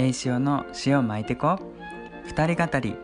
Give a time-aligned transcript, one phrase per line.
[0.00, 1.58] 栄潮の塩巻いてこ
[2.24, 2.94] 二人語り。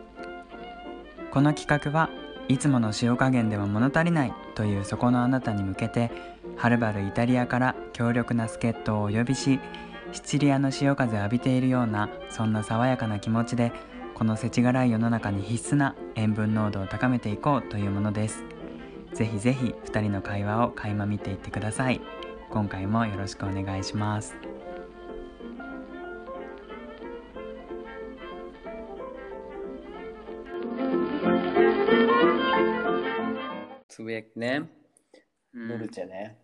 [1.29, 2.09] この企画は
[2.47, 4.33] いつもの塩加減では物足りない。
[4.55, 6.09] というそこのあなたに向けて
[6.55, 9.59] はるばるイタリアから強力な助っ人をお呼びし
[10.13, 13.73] シチリアの潮風を浴びているようなそんな爽やかな気持ちで
[14.13, 18.45] この世知辛い世の中に必須な塩分濃度を高めていこうというものです。
[19.13, 21.99] ぜひぜひ2人の会話を垣間見ていってください。
[22.49, 24.54] 今回もよろしくお願いします。
[34.35, 34.69] ね。
[35.53, 36.37] うんドルチェね。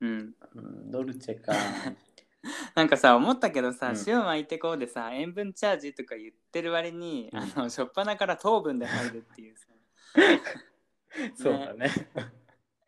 [0.00, 1.52] うんうん、ドルチェか。
[2.74, 9.66] なんかさ思ったけどさ、うん塩巻いてこうでさ塩分チャージとか言ってる割に、うんあの初っ端から糖分で入るっていうさ
[11.36, 11.90] そうだね。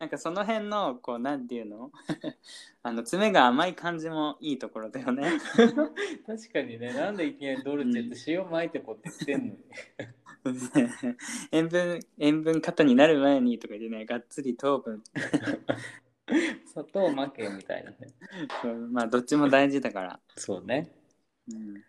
[0.05, 1.91] なんかその辺のこうなんていうの？
[2.85, 5.23] あの爪が甘い感じもいいところだよね
[6.27, 9.59] 確かにね、なんでいきなりドルチェって塩巻いてこうって言ってんのに。
[11.53, 15.03] 塩分塩分過多になる前にとか言ってねがっつり糖分
[16.67, 17.97] 砂糖負けみたいなね。
[18.61, 20.91] そうまあどっちも大事だから、そうね。
[21.51, 21.83] うん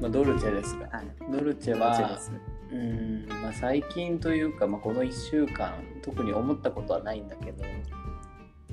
[0.00, 0.88] まあ、ドルチェですが。
[0.88, 2.32] はいドルチェは、す
[2.70, 7.64] うん、まあ、最近というか、まあ、この1週間、特に思ったことはないんだけど、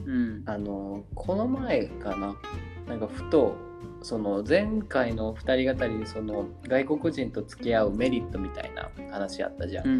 [0.06, 0.44] うん。
[0.45, 2.36] あの、この前かな、
[2.88, 3.56] なんかふと、
[4.02, 9.97] その前回の2人語りでその外国人と付き合うメリットみたいな話あったじゃんうんう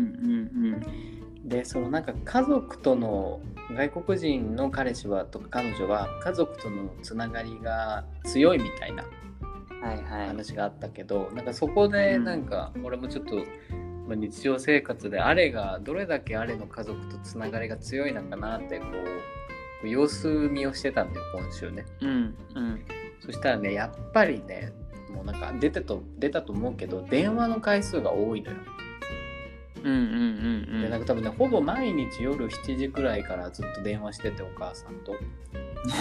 [1.48, 1.50] ん。
[1.50, 3.40] でそのなんか家族との
[3.72, 9.06] 外国人の彼氏はとか彼女は家族とのつながりが強いみたいな
[9.86, 13.36] 話があったけど、なんかそこでなんか俺もちょっと、
[14.08, 18.86] まあ日常生活であれがどれだけあれの家族とつながりが強いのかなってこ
[19.84, 21.86] う様子見をしてたんだよ今週ね。
[22.02, 22.86] うんうん。
[23.20, 24.72] そしたらねやっぱりね
[25.12, 28.58] もうなんか出てと出たと思うけど電話の回数が多いのよ
[29.86, 35.16] でなんか多分ねほぼ毎日夜7時くらいからずっと電話しててお母さんと。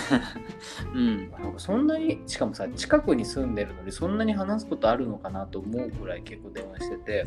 [0.94, 1.30] うん。
[1.30, 7.26] なんかそんなにしかもさ近くに住んでるのにそんなに話すことあるのかなと思うくらい結構電話してて。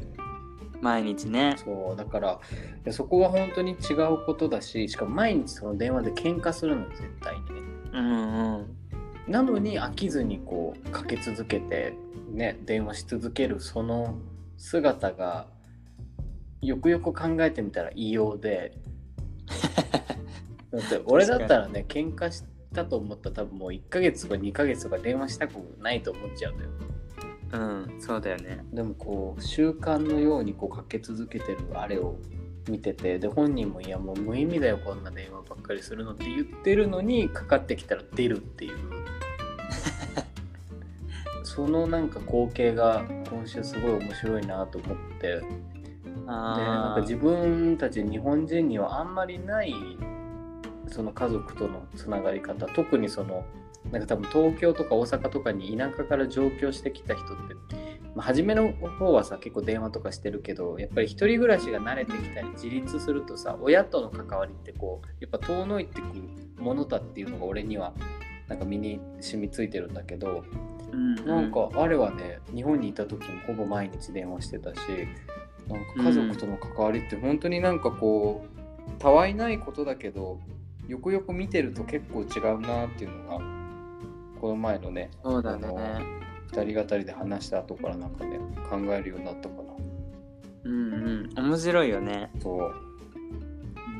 [0.81, 1.56] 毎日ね。
[1.57, 7.62] そうだからそこは本当に違うことだししかも毎日その電話で喧嘩するのよ絶対にね。
[7.94, 8.78] うんうん。
[9.28, 11.94] なのに飽きずにこうかけ続けて
[12.31, 14.17] ね電話し続けるその
[14.57, 15.47] 姿が
[16.62, 18.78] よくよく考えてみたら異様で。
[20.72, 26.69] だって俺だったらね喧嘩したと思ったら多分もう1ヶ月とか2ヶ月とか電話したくないと思っちゃうんだよ。
[27.53, 28.66] うんそうだよね。
[28.73, 32.17] でもこう習慣のようにこうかけ続けてるあれを
[32.67, 38.78] 見ててで本人もいやもう無意味だよこんな電話ばっかりするのって言ってるのにかかってきたら出るっていう。
[41.44, 45.38] そのなんか光景が今週すごい面白いなと思って。
[45.38, 45.41] で
[46.28, 49.74] なんあか自分たち日本人にはあんまりない
[50.88, 52.66] その家族とのつながり方。
[52.68, 53.46] 特にその
[53.92, 57.56] なんか多分東京とか大阪とかに田舎から上京してきた人って、
[58.16, 66.24] まあ、初めの方はさ結構電話とかしてるけどやっぱり一人暮らしが慣れてきたり自立するとさ親との関わりってこうやっぱ遠のいてくる
[66.58, 67.94] ものだっていうのが俺には
[68.50, 70.44] なんか身に染みついてるんだけど、
[70.92, 71.16] うん。
[71.26, 74.80] なんかあれはね日本にいた時もほぼ毎日電話してたし
[75.69, 80.39] なんか家族との関わりって本当になんかこうたわいないことだけど
[80.88, 83.45] よくよく見てると結構違うなっていうのが
[84.39, 85.67] この前のねそうだね。
[86.51, 88.39] 2人語りで話した後からなんかね
[88.69, 89.61] 考えるようになったかな。
[90.63, 91.50] うんうん。
[91.50, 92.31] 面白いよね。
[92.41, 92.73] そう。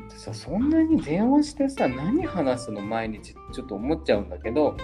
[0.10, 4.78] でさそんなに電話してさ何話すの毎日ちょっと思っちゃうんだけど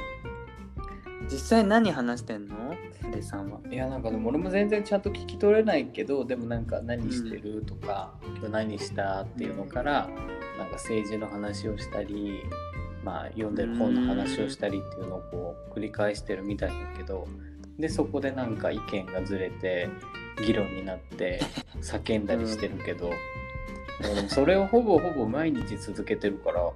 [1.31, 2.56] 実際何話してんの？
[3.13, 3.59] レさんは。
[3.69, 10.09] いやなんかでも俺も全然ちゃんと聞き取れないけどでもなんか何してるとか、今日何したっていうのから
[10.57, 12.42] なんか政治の話をしたり
[13.03, 17.27] まあ読んでる本の話をしたりっていうのをこう繰り返してるみたいだけど
[17.77, 19.89] でそこでなんか意見がずれて
[20.45, 21.42] 議論になって
[21.81, 23.12] 叫んだりしてるけど、
[24.01, 26.71] でもそれをほぼほぼ毎日続けてるから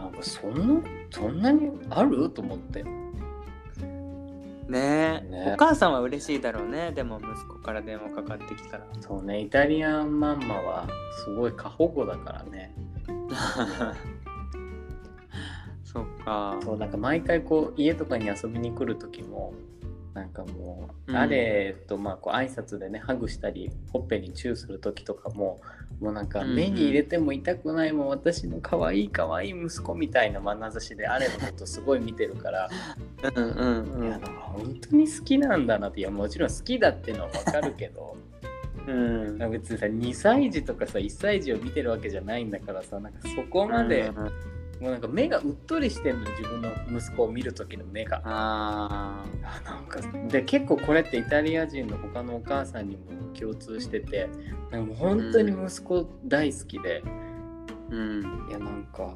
[0.00, 2.28] なんかそんなそんなにある？
[2.30, 2.84] と思って。
[4.68, 5.24] ね。
[5.26, 5.52] えね。
[5.54, 6.92] お母さんは嬉しいだろうね。
[6.92, 8.86] でも息子から電話かかってきたら。
[9.00, 10.86] そうね、イタリアンマンマは
[11.24, 12.74] すごい過保護だからね。
[15.84, 16.58] そっか。
[16.62, 19.54] そう、なんか毎回こう家とかに遊びに来る時も、
[20.14, 21.16] なんかもう、うん。
[21.16, 25.60] あれとまあこう挨拶でねハグしたりほっぺにチューする時とかも
[26.00, 32.70] もうなんか目に入れても痛くないもん私の可愛い可愛い息子みたいな眼差しであれのことすごい見てるから、
[33.34, 38.16] うんうんいやなんか本当に好きなんだなっていやもちろん好きだっていうのはわかるけど
[38.86, 39.38] うん。
[39.38, 44.30] なんか別にさ2歳児とかさ1歳児を見てるわけじゃないんだからさなんかそこまで、うん
[44.80, 48.20] もうなんか目がうっとりしてんの自分の息子を見る時の目が。
[48.24, 53.02] ああなんかで結構これってイタリア人の他のお母さんにも
[53.38, 54.28] 共通してて
[54.70, 58.48] なんかもう本当に息子大好きで、ーうん。
[58.50, 59.14] いやなんか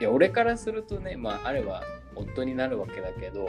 [0.00, 1.82] いや俺からするとねまああれは
[2.14, 3.48] 夫になるわけだけど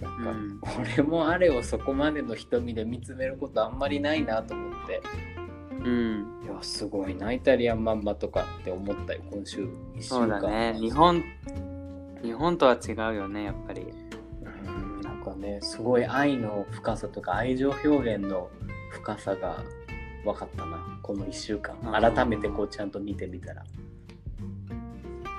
[0.00, 0.60] なんか、うん。
[0.80, 5.02] 俺もあれをそこまでの瞳で見つめることあんまりないなと思って
[5.84, 6.40] うん。
[6.42, 7.14] いやすごい。
[7.14, 9.64] なイタリアンマンバとかって思ったよ今週。
[9.64, 10.74] 1週そう間だね。
[10.78, 11.22] 日本
[12.22, 13.82] 日本とは違うよねやっぱり。
[13.82, 18.48] うんなんかねすごい愛の深さとか愛情表現の
[18.92, 19.62] 深さが
[20.24, 21.76] 分かったなこの1週間。
[21.92, 23.62] 改めてこうちゃんと見てみたら。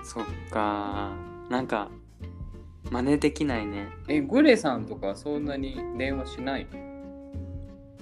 [0.04, 1.12] そっか。
[1.50, 1.90] なんか
[2.92, 3.88] 真似できないね。
[4.08, 6.68] えグレさんとかそんなに電話しない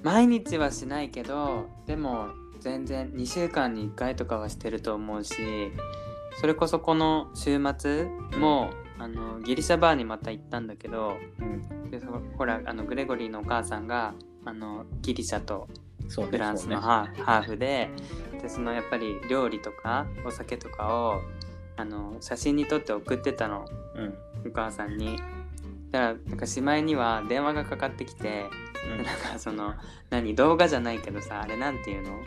[0.03, 2.29] 毎日はしないけどでも
[2.59, 5.35] 全然2週間に1回とかはしてると思うし
[6.39, 8.05] それこそこの週末
[8.39, 11.91] も、あのギリシャバーにまた行ったんだけどうん。
[11.91, 12.07] でそ
[12.38, 14.15] ほらあのグレゴリーのお母さんが
[14.45, 15.67] あのギリシャと
[16.09, 17.89] フランスのハー,、フで
[18.41, 21.21] でそのやっぱり料理とかお酒とかを
[21.77, 23.65] あの写真に撮って送ってたの。
[23.67, 24.13] そうね
[24.45, 25.17] お母さんに。
[25.91, 28.50] だからなんかしまいには電話がかかってきてうん、
[28.89, 29.74] なんかその
[30.09, 32.19] 何動画じゃないけどさあれなんていうの？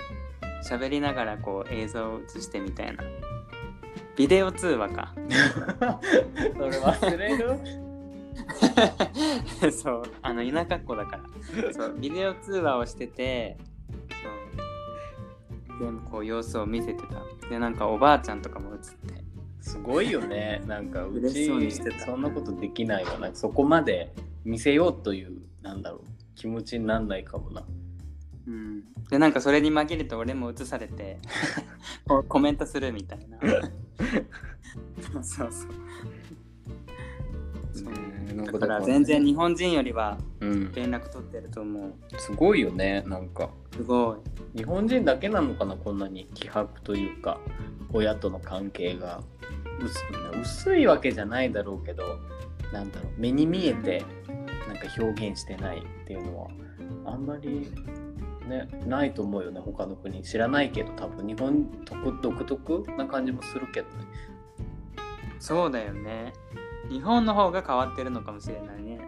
[0.69, 3.05] 喋りながらこう映像を映してみたいな。
[4.17, 5.14] ビデオ通話か。
[6.56, 7.58] それ忘れる？
[9.73, 10.03] そう。
[10.23, 11.20] あの田舎っ子だか
[11.62, 11.73] ら。
[11.73, 11.94] そう。
[11.99, 13.59] ビデオ通話をしてて
[14.11, 14.29] そ
[15.76, 15.79] う。
[15.79, 17.49] 全部こう様子を見せてた。
[17.49, 19.25] でなんかおばあちゃんとかも映って。
[19.61, 20.62] すごいよね。
[20.67, 22.06] なんかう嬉しそうにちしてた。
[22.06, 23.19] そんなことできないわ。
[23.19, 24.12] なんかそこまで
[24.44, 25.32] 見せようという
[25.62, 26.00] なんだろう
[26.37, 27.65] 気持ちになんないかもな。
[28.47, 28.85] うん。
[29.11, 31.19] でなんかそれに紛れて俺も映されて
[32.29, 33.38] コメントするみたいな。
[35.11, 35.53] そうそう。
[35.53, 35.73] そう。
[37.73, 40.73] そうだから全然日本人よりはうん。
[40.73, 41.93] 連絡取ってると思う。
[42.19, 43.50] すごいよねなんか。
[43.73, 44.23] すご
[44.55, 44.59] い。
[44.59, 47.41] 日本人だけなのかなこんなに希薄というか
[47.93, 49.23] 親との関係が。
[49.83, 50.05] 薄
[50.41, 52.19] 薄いわけじゃないだろうけど
[52.73, 54.03] なんだろう目に見えて
[54.66, 56.48] なんか表現してないっていうのは
[57.04, 57.70] あんまり
[58.48, 60.22] ねないと思うよね他の国。
[60.22, 64.04] 知らないけど多分日本独独特な感じもするけどね。
[65.38, 66.32] そうだよね。
[66.88, 68.98] 日本の方が変わってるのかもしれないね。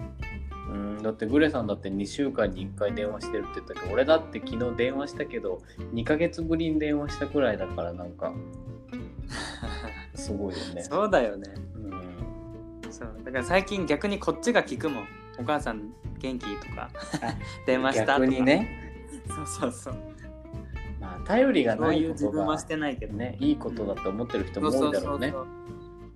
[0.70, 5.62] うんだってグレさんだって2週間に1回電話してるって言ったけど俺だって昨日電話したけど
[5.94, 8.34] 2ヶ月ぶりに電話したくらいだからなんか
[10.14, 10.82] すごいよね。
[10.82, 11.54] そうだよね。
[11.76, 12.92] うん。
[12.92, 13.20] そう。
[13.24, 15.04] だから最近逆にこっちが聞くもん
[15.38, 16.46] お母さん元気？
[16.56, 16.90] とか。
[17.22, 17.34] あ
[17.66, 18.16] 電話した？
[18.16, 18.68] とか逆にね、
[19.28, 19.94] そうそうそう。
[21.00, 23.16] まあ、頼りがそうないこという自分はがしてないけど。
[23.16, 25.32] ね、いいことだと思ってる人も多いだろうね。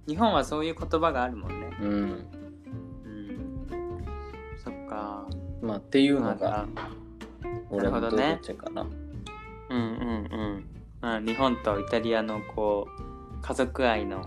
[0.08, 1.70] 日本はそういう言葉があるもんね。
[1.80, 1.88] うん。
[1.88, 2.26] うん。
[4.62, 5.26] そっか。
[5.60, 6.66] まあっていうのまがあ
[7.70, 8.10] 俺のどな。
[8.10, 8.34] るほどね。
[8.34, 8.82] っちかな。
[8.82, 10.64] うんうんうん。
[11.00, 14.26] まあ日本とイタリアのこう家族愛の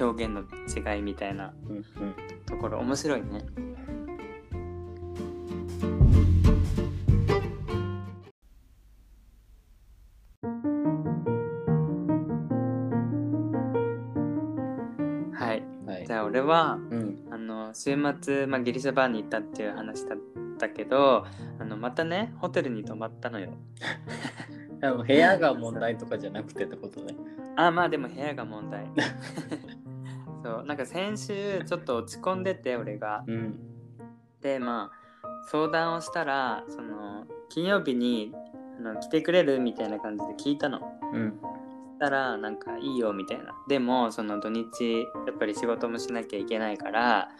[0.00, 0.42] 表現の
[0.94, 1.84] 違いみたいなうんうん。
[2.46, 3.46] ところ面白いね
[16.54, 17.28] はうん。
[17.30, 20.18] あの週末、まあ、ギリシャバーに行ったっていう話だっ
[20.58, 21.26] たけど
[21.58, 23.50] あのまたねホテルに泊まったのよ
[25.06, 27.16] 部屋が問題とかじゃなくてってことね。
[27.56, 28.86] あまあでも部屋が問題
[30.44, 33.58] そうなんか先週ちょっと落ち込んでて俺がうん。
[34.40, 38.32] でまあ相談をしたらその金曜日に
[38.78, 40.80] あの来てくれるみたいな感じで聞いたの
[41.12, 41.40] うん。
[42.04, 43.54] したらなんかいいよみたいな。
[43.66, 47.30] でもその土日やっぱり仕事もしなきゃいけないから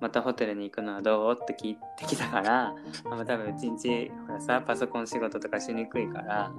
[0.00, 1.38] またホテルに行くのはどう？
[1.40, 2.74] って聞いてきたからあ
[3.10, 6.50] まあ多分一日ほらさパソコン仕事とかしにくいから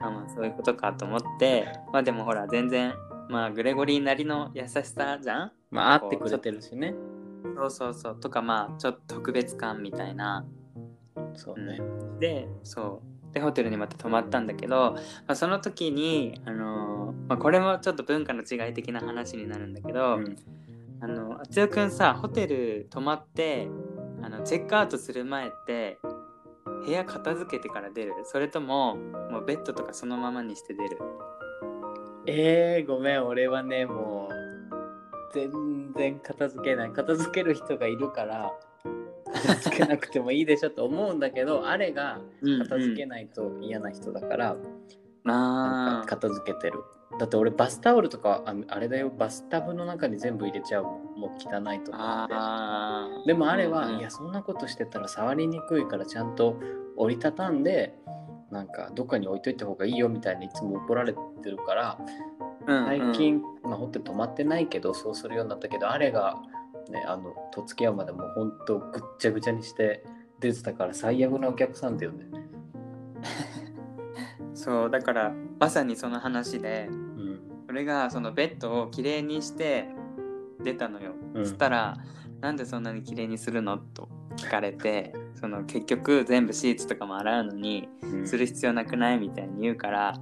[0.00, 2.94] あまあそういうことかと思ってまあでもほら全然
[3.28, 5.52] まあグレゴリーなりの優しさじゃん？
[5.70, 6.94] まあ会ってくれてるしね。
[7.56, 8.20] そうそうそう。
[8.20, 10.44] とかまあちょっと特別感みたいな。
[11.34, 11.78] そうね。
[12.18, 20.36] でそうでホテルにまた泊まったんだけど、まあ、その時に、あのーまあ、これもちょっと文化の違い的な話になるんだけど、うん。
[21.00, 23.68] あのあつよくんさホテル泊まって
[24.20, 25.98] あのチェックアウトする前って
[26.84, 28.14] 部屋片付けてから出る？
[28.24, 30.98] それとももうベッドとかそのままにして出る？
[32.26, 34.34] えー、ごめん俺はねもう
[35.32, 36.90] 全然片付けない。
[36.90, 38.52] 片付ける人がいるから
[39.32, 42.20] 片付けなくてもいいでしょと思うんだけどあれが
[42.60, 44.56] 片付けないと嫌な人だから、
[45.24, 46.82] なん片付けてる。
[47.18, 49.10] だって俺バスタオルとかああれだよ。
[49.10, 51.20] バスタブの中に全部入れちゃうもん。
[51.20, 52.34] もう汚いと思って。
[52.34, 56.60] あでもあれは、うんいやそんなことしてたら触りにくいからちゃんと
[56.96, 57.94] 折りたたんで
[58.50, 61.18] なんかどっかに置いといた方がいいよみたいにいつも怒られて
[61.50, 61.98] るから
[62.66, 66.36] 最近、まあ、ホテル泊まってないけどそうするようになったけどあれが
[66.88, 70.04] ねあのとつき山でもうほんとぐっちゃぐちゃにして
[70.40, 72.26] 出てたから最悪なお客さんだよね。
[74.54, 77.40] そうだからまさにその話でうん。
[77.70, 79.88] 俺がそのベッドをきれいにして
[80.62, 81.44] 出たのよ、うん。
[81.44, 81.96] そしたら
[82.40, 88.26] 「なんでそんなにきれいにするの?」と聞かれてその結局全部シーツとかも洗うのにうん。
[88.26, 89.18] する必要なくない？
[89.18, 90.14] みたいに言うから、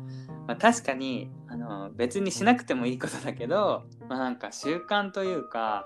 [0.46, 5.84] まあ、確かにあの別にしなくてもいいことだけど、まあ、なんか習慣というか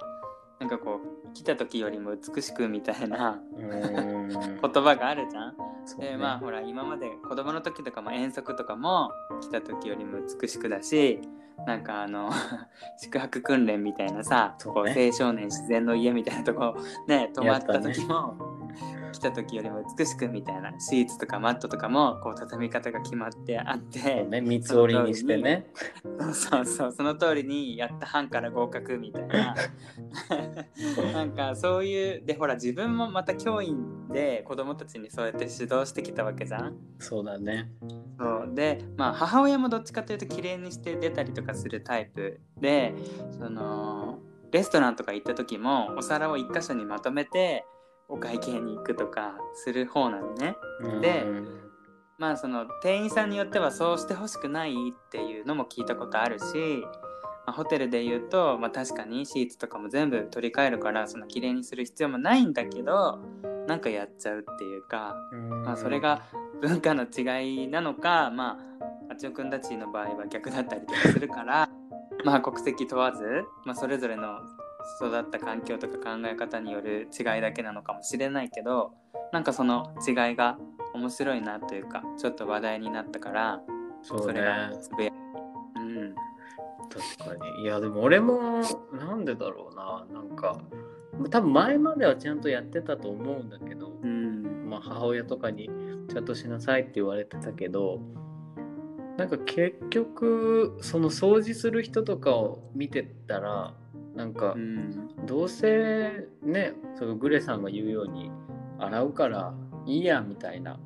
[0.60, 5.56] なんかこう来た時よりも美しくみたいな言葉があるじゃん。
[5.98, 6.10] ね。
[6.10, 11.20] でまあほら今まで子供の時とかも遠足とかも来た時よりも美しくだし
[11.66, 12.30] なんかあの
[13.00, 14.64] 宿泊訓練みたいなさ、ね。
[14.70, 16.76] こう青少年自然の家みたいなとこ
[17.08, 18.36] ね泊まった時も、
[19.12, 25.66] 来た時よりも美しくみたいなシーツとかマットとかもこう畳み方が決まってあって、ね三つ折りにしてね。
[26.32, 29.54] そうそうその通りにやった班から合格みたいな
[31.12, 36.76] なんかそういうでほら自分もまた教員で子供たちにそうやって指導してきたわけじゃん。
[36.98, 37.70] そうだね。
[38.18, 42.94] そうでまあ母親もどっちかというと綺麗にして出たりとかするタイプで
[43.30, 44.18] その
[44.52, 47.64] レストランとか行った時もお皿を一箇所にまとめて
[48.10, 50.56] お会計に行くとかする方なのね。
[51.00, 51.70] でうん
[52.20, 56.44] まあその店員さんによってはそうしてほしくないっていうのも聞いたことあるし、
[57.46, 63.20] まあ、ホテルで言うと、まあ、確かにシーツとかも全部取り替えるからその綺麗にする必要もないんだけど
[63.66, 65.16] なんかやっちゃうっていうか、
[65.64, 66.22] まあ、それが
[66.60, 68.58] 文化の違いなのかま
[69.08, 71.70] ああちおくんたちの場合は逆だったりとかするから
[72.22, 73.24] まあ国籍問わず、
[73.64, 74.40] まあ、それぞれの
[74.98, 78.92] 育った環境とか考え方による違いだけなのかもしれないけど
[79.32, 80.58] なんかその違いが
[80.94, 83.60] 面白いなというかちょっと話題になったから
[84.02, 84.22] そうね。
[84.24, 85.10] それがつぶや
[85.76, 86.14] うん。
[86.88, 87.62] 確かに。
[87.62, 90.06] いやでも俺もなんでだろうな。
[90.12, 90.58] なんか
[91.30, 94.68] 多分前まではちゃんとやってたと思うんだけど、うん。
[94.70, 95.68] まあ、母親とかに
[96.08, 98.00] ちゃんとしなさいって言われてたけど
[99.18, 103.74] なんか結局その掃除する人とかを見てたら
[104.14, 105.08] なんかうん。
[105.26, 108.30] どうせねそのグレさんが言うように
[108.78, 109.54] 洗うから
[109.86, 110.78] いいやみたいな。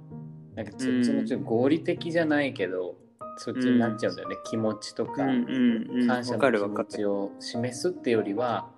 [0.54, 2.97] なんかそっちょっと合理的じゃないけど、
[3.38, 6.07] そっちになっちゃうんだよね、気持ちとか、うんうんうん。
[6.07, 8.71] 感謝の気持ちを示すってよりは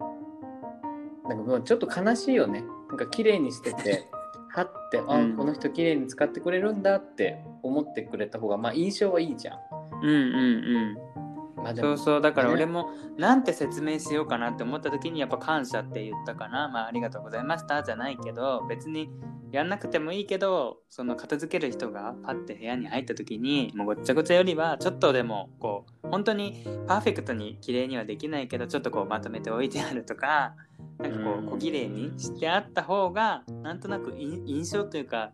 [1.29, 2.65] なんかもうちょっと悲しいよね。
[2.89, 4.05] なんか綺麗にしてて
[4.55, 5.37] はってあ、うん。
[5.37, 9.59] この人綺麗に使ってくれるんだって思ってくれた方がまあ印象はいいじゃん。
[10.03, 11.26] うんうんうん
[11.67, 12.55] まあ、そうそうだからね。
[12.55, 16.69] 俺もなんて説明しようかなって思った時にやっぱ感謝って言ったかな。
[16.69, 19.11] まあありがとうございましたじゃないけど別に
[19.53, 30.55] やんなくてもいいけどその片付ける人がパッて部屋に入った時にもうごっちゃごちゃよりはちょっとでもこう本当にパーフェクトに綺麗にはできないけどちょっとこうまとめておいてあるとか
[30.99, 35.31] なんかこう小綺麗にしてあった方がなんとなくい印象というか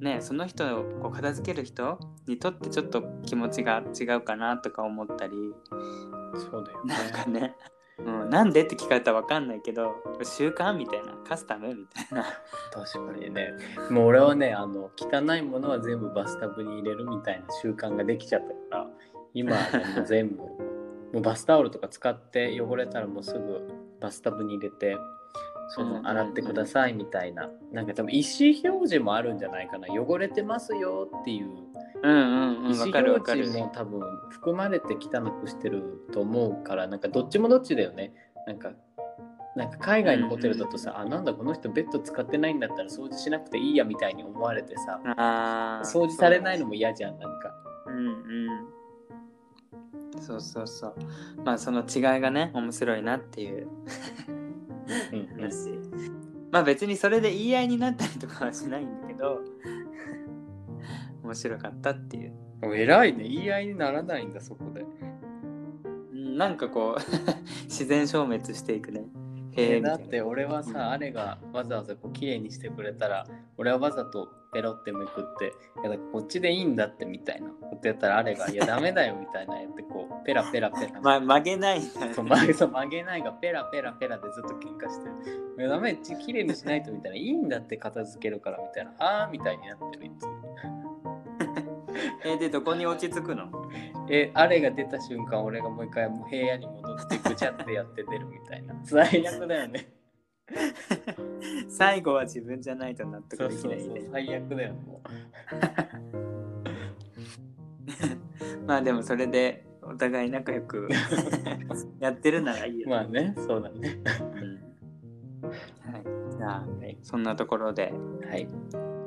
[0.00, 5.54] ねその人をこう片付ける人にとってちょっと気持ちが違うかなとか思ったり。
[6.34, 6.94] そうだよね。
[6.94, 7.54] なんかね、
[7.98, 12.24] うん、なんでって聞かれたら分かんないけど習慣みたいなカスタムみたいな。
[12.72, 13.50] 確かにね。
[13.90, 18.86] もう俺はねあの汚いものは全部バスタブに入れるみたいな習慣ができちゃったから
[19.32, 20.42] 今はねもう全部。
[21.12, 23.68] もうバスタオルとか使って汚れたらもうすぐ
[24.00, 24.96] バスタブに入れて
[25.68, 26.02] そうんうんうん。
[26.02, 29.88] の洗ってくださいみたいな、なんか多分意思表示もあるんじゃないかな。
[29.92, 31.48] 汚れてますよっていう。
[32.02, 38.12] うんうんうん分意思表示も多分含まれて汚くしてると思うからなんかどっちもどっちだよね。
[38.46, 38.72] なんか
[39.56, 45.00] なんか海外のホテルだとさ、あなんだこの人ベッド使ってないんだったら掃除しなくていいやみたいに思われてさ
[45.84, 47.54] 掃除されないのも嫌じゃんなんか。
[47.86, 48.10] うんう
[50.18, 50.20] ん。
[50.20, 50.94] そうそうそう。
[51.44, 53.68] まあその違いがね面白いなっていう
[55.12, 55.70] うんうん話
[56.50, 59.40] まあ別にそれで言い合いになったりとかはしないんだけど。
[61.24, 62.32] 面白かったっていう。
[62.76, 63.24] 偉いね。
[63.24, 64.84] 言い合いにならないんだそこで。
[66.12, 67.00] うんなんかこう
[67.64, 69.04] 自然消滅していくね。
[69.56, 70.78] えへえだって俺はさ、うん。
[70.90, 73.26] あれがわざわざこう綺麗にしてくれたら
[73.56, 75.52] 俺はわざとペロってめくって
[75.84, 81.86] 「いやこっちでいいんだって」みたいなことやったらあれが「いやダメだよ」みたいなやってこうペラペラペラ、ま曲げないね。
[82.14, 90.32] そう曲げそう曲げないがペラペラペラでずっと喧嘩してる「いやダメち綺麗にしないと」みたいな「いいんだって片付けるから」みたいな「あー」みたいになってるいつも。
[92.24, 93.50] えでどこに落ち着くの？
[94.08, 98.74] えあれが出た瞬間俺がもう一回もう部屋に戻ってぐちゃってやって出るみたいな。
[98.84, 99.88] 最悪だよね
[101.68, 104.00] 最後は自分じゃないと納そうそう得できないね。
[104.00, 105.00] そう最悪だよも
[108.66, 110.88] まあでもそれでお互い仲良く
[112.00, 114.00] やってるならいいうよ、まあねそうだね。
[114.02, 114.04] う
[114.44, 114.74] ん。
[115.44, 115.54] はい、
[116.36, 117.92] じゃあはい、そんなところで
[118.26, 118.48] はい、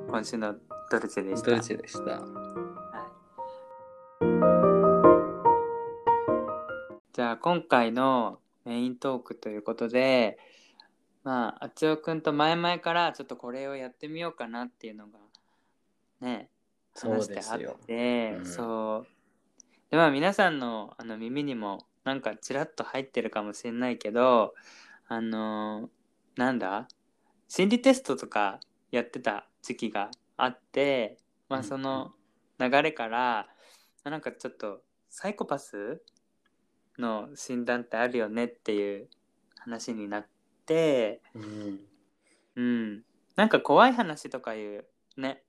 [0.08, 0.56] 今週の
[0.92, 1.50] ドルチェでした。
[1.52, 2.22] ドルチェでした。
[7.14, 10.38] じゃあ今回のメイントークということで
[11.28, 15.20] まああつおくんと前々からちょっとこれをやってみようかなっていうのが
[16.22, 16.50] ね
[16.96, 17.80] そう話してあっですよ。
[17.86, 18.46] てうん。
[18.46, 19.08] そう。
[19.92, 24.54] でまあ皆さんのあの耳にもなんかちらっと入ってるかもしれないけど
[25.10, 25.90] あの
[26.38, 26.88] なんだ？
[27.50, 31.18] 心理テストとかやってた時期があって
[31.50, 31.66] まあうん。
[31.66, 32.14] その
[32.58, 33.48] 流れから、ま
[34.06, 36.02] あなんかちょっとサイコパス
[36.98, 39.10] の診断ってあるよねっていう
[39.60, 40.37] 話になって
[40.74, 41.80] うん
[42.56, 43.04] うん。
[43.36, 45.44] なんか怖い話とかいうね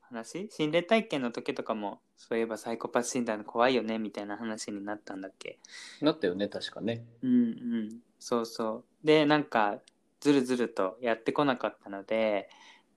[0.00, 0.48] 話？
[0.50, 5.58] 心霊体験の時とかもそういえばサイコパス診断怖いよねみたいな話になったんだっけ？
[6.02, 7.04] なったよね確かね。
[7.22, 7.98] うんうん。
[8.18, 9.06] そうそう。
[9.06, 9.78] でなんか
[10.20, 12.48] ずるずるとやってこなかったので、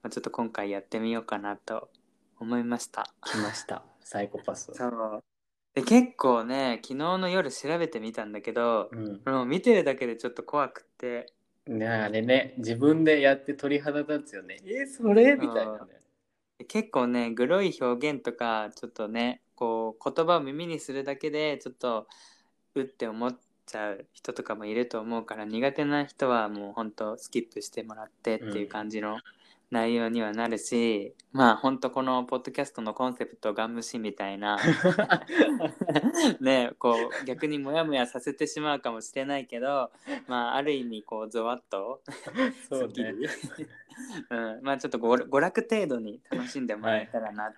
[0.04, 1.90] まあ、ちょっと今回やってみようかなと
[2.40, 3.14] 思いました。
[3.22, 3.84] 来ました。
[4.02, 5.24] サイコパスそう。
[5.74, 9.22] で結構ね昨日の夜調べてみたんだけどうん。
[9.26, 11.34] もう見てるだけでちょっと怖くって
[11.68, 14.58] ねあれね自分でやって鳥肌立つよね。
[14.66, 15.36] えそれ？
[15.36, 15.80] みたいなね。
[16.68, 22.08] 結構ねグロい表現とかちょっとねこう言葉を耳にするだけでちょっと
[22.76, 29.18] うって思っちゃう人とかもいると思うから苦手な人はもうほんとスキップしてもらってっていう感じの
[29.70, 34.58] 内容にはなるし、まあほんとこのポッドキャストのコンセプトガン無視みたいな
[36.40, 39.92] ねこう逆にモヤモヤさせてしまうかもしれないけど
[40.28, 42.02] まあある意味こうゾワッと
[42.70, 43.14] そうね。
[44.30, 47.58] うん、まあちょっとご娯楽程度に楽しんでもらえたらなって、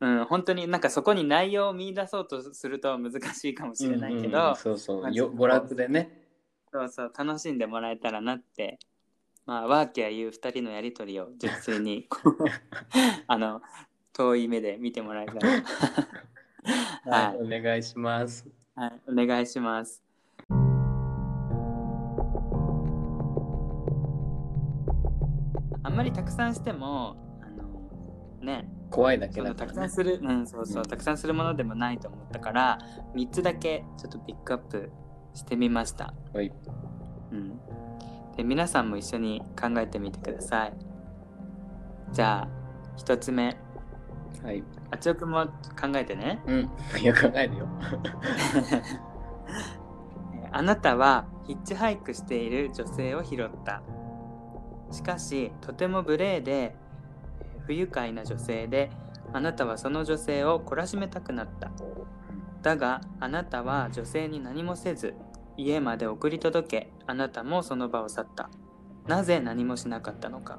[0.00, 6.22] うん、本当になんかそこに内容を見出そうとすると難しいかもしれないけど、うんうんそうそう、まあよ娯楽でね。
[6.72, 8.78] そうそう楽しんでもらえたらなって
[9.44, 12.08] まあワーキャーいう2人のやり取りを純粋に
[13.26, 13.60] あの
[14.12, 15.48] 遠い目で見てもらえたら。
[17.04, 18.48] はい、はお願いします。
[18.76, 20.02] はい、お願いします。
[25.84, 27.90] あんまりたくさんしてもあの
[28.40, 28.68] ね。
[28.90, 29.54] 怖いだけだね。
[29.54, 30.88] くさんする、うん、そうそう、うん。
[30.88, 32.78] たくさんするものでもないと思ったから
[33.14, 34.92] 3つだけちょっとピックアップ
[35.34, 36.14] してみました。
[36.32, 36.52] はい。
[37.32, 37.58] うん、
[38.36, 40.74] で皆さんも一緒に考えてみてください。
[42.12, 42.48] じゃあ
[42.98, 43.56] 1つ目
[44.42, 46.42] はいあつよくんも考えてね。
[46.46, 47.68] うんいや考えるよ
[50.34, 53.82] えーあなたはヒッチハイクしている女性を拾った。
[54.90, 56.76] しかし、とても無礼で、
[57.40, 58.90] えー不愉快な女性で、
[59.32, 61.70] あなたはその女性を懲らしめたくなった。
[62.60, 65.14] だが、あなたは女性に何もせず、
[65.56, 68.50] 家まで送り届け、あなたもその場を去った。
[69.06, 70.58] なぜ何もしなかったのか。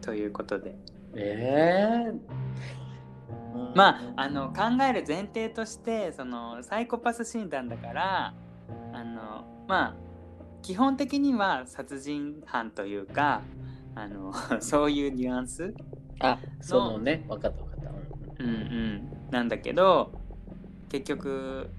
[0.00, 0.76] ということで。
[1.14, 2.46] ええ
[3.74, 8.34] まああの考える前提としてそのサイコパス診断だから
[8.92, 9.94] あのまあ
[10.62, 13.42] 基本的には殺人犯というか
[13.94, 15.72] あの そういうニュアンス、
[16.20, 17.90] あそのね分かった分かった
[18.38, 20.12] うんうん、なんだけど
[20.90, 21.70] 結局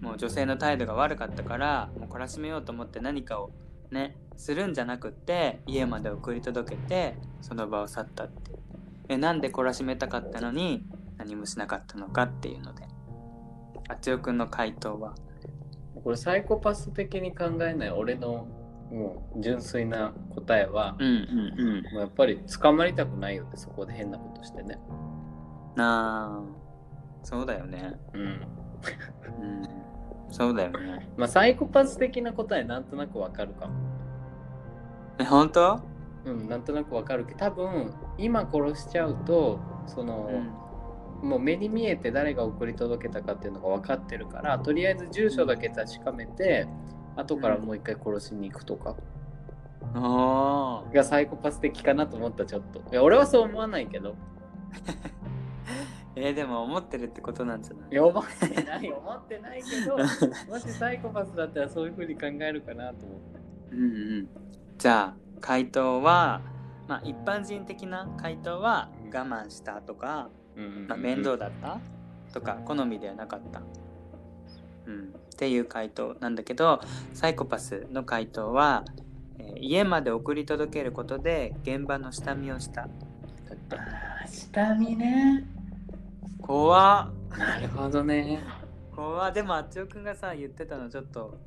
[0.00, 3.50] もう女性の態度が悪かったからもう懲らしめようと思って何かを
[3.90, 8.52] ねするんじゃなくって家まで送り届けてその場を去ったって
[9.08, 10.84] えなんで懲らしめたかったのに
[11.18, 12.90] 何もしなかったのかっていうので。
[13.90, 15.16] あつよくんの回答は。
[16.04, 18.46] これサイコパス的に考えない俺の
[18.90, 21.10] もう純粋な答えは、うんう
[21.90, 24.78] んもうやっぱり捕まりたくないよねそこで変なことしてね。
[24.88, 24.92] う
[25.74, 26.42] んなあ
[27.22, 27.98] そうだよね。
[28.14, 28.22] うん。
[28.22, 29.62] うん
[30.30, 31.08] そうだよね。
[31.16, 33.72] まあサイコパス的な答えなんとなくわかるかも。
[35.18, 35.80] え本当？
[36.24, 40.30] うんなんとなくわかるけど多分今殺しちゃうとその、
[41.22, 46.66] もう目に見えて誰が送り届けたかっていうのが分かってるからとりあえず住所だけ確かめて
[47.16, 48.96] 後からもう一回殺しに行くとか。
[49.94, 50.94] おー。
[50.94, 52.80] がサイコパス的かなと思ったちょっと。
[52.92, 54.14] いや俺はそう思わないけど
[56.16, 57.90] えーでも思ってるってことなんじゃない？
[57.92, 59.96] いや思ってない思ってないけど
[60.50, 63.18] もしサイコパスだったらそういう風に考えるかなと思っ
[63.70, 63.76] て。
[63.76, 63.86] うんう
[64.22, 64.28] ん。
[64.78, 66.40] じゃあ回答は
[66.88, 70.88] まあ一般人的な回答はうん我慢したとか、うんうんうん。
[70.88, 71.78] まあ、面倒だった
[72.32, 73.60] とか好みではなかった、
[74.86, 76.80] うん、っていう回答なんだけど
[77.12, 78.84] サイコパスの回答は、
[79.38, 82.82] えー家まで送り届けることで現場の下見をした。
[82.82, 82.88] だ
[83.54, 83.76] って。
[83.76, 85.44] あー下見ね
[86.50, 87.38] 怖っ。
[87.38, 88.40] なるほどね。
[88.96, 89.32] 怖っ。
[89.32, 91.38] でもあっちおくんがさ言ってたのちょっと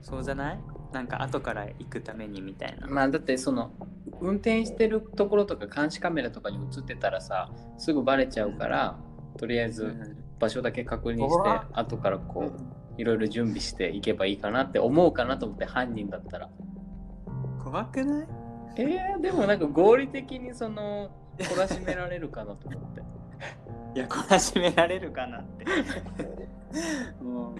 [0.00, 0.60] そうじゃない？
[0.92, 3.72] なんか後から行くためにみたいな、まあだってその
[4.20, 8.96] 運転してるところとか監視カメラとかに映ってたらさすぐバレちゃうから
[9.36, 10.16] とりあえずうん。
[10.38, 11.66] 場所だけ確認して怖っ。
[11.72, 12.52] 後からこ
[12.96, 16.48] ういろいろ準備していけばいいかなって思うかなと思って犯人だったら。
[17.64, 18.26] 怖くない？
[18.76, 23.02] えー、でもなんか合理的にその懲らしめられるかなと思って
[23.94, 25.64] いや懲らしめられるかなって。
[27.22, 27.54] もう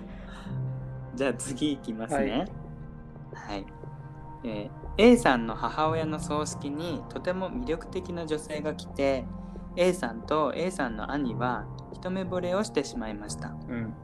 [1.15, 2.47] じゃあ次いきますね。
[3.35, 3.67] はい、
[4.45, 9.25] えー A さんの母親の葬式にとても魅力的な女性が来て
[9.75, 11.65] A さんと A さんの兄は
[11.95, 13.55] 一目惚れをしてしまいました。
[13.69, 13.95] うん。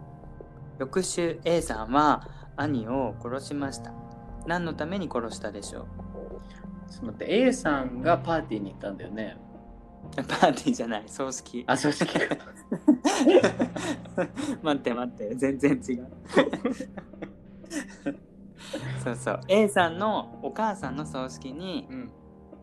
[0.79, 3.93] 翌週 A さんは兄を殺しました。
[4.47, 5.85] 何のために殺したでしょう？
[6.91, 9.37] ちょっと待って A さんがパーティーに行ったんだよね
[10.17, 11.65] パーティーじゃない葬式。
[11.67, 12.21] あ葬式か。
[14.63, 16.07] 待って待って全然違う。
[19.05, 19.41] そうそう。
[19.49, 22.11] A さんのお母さんの葬式に、うん。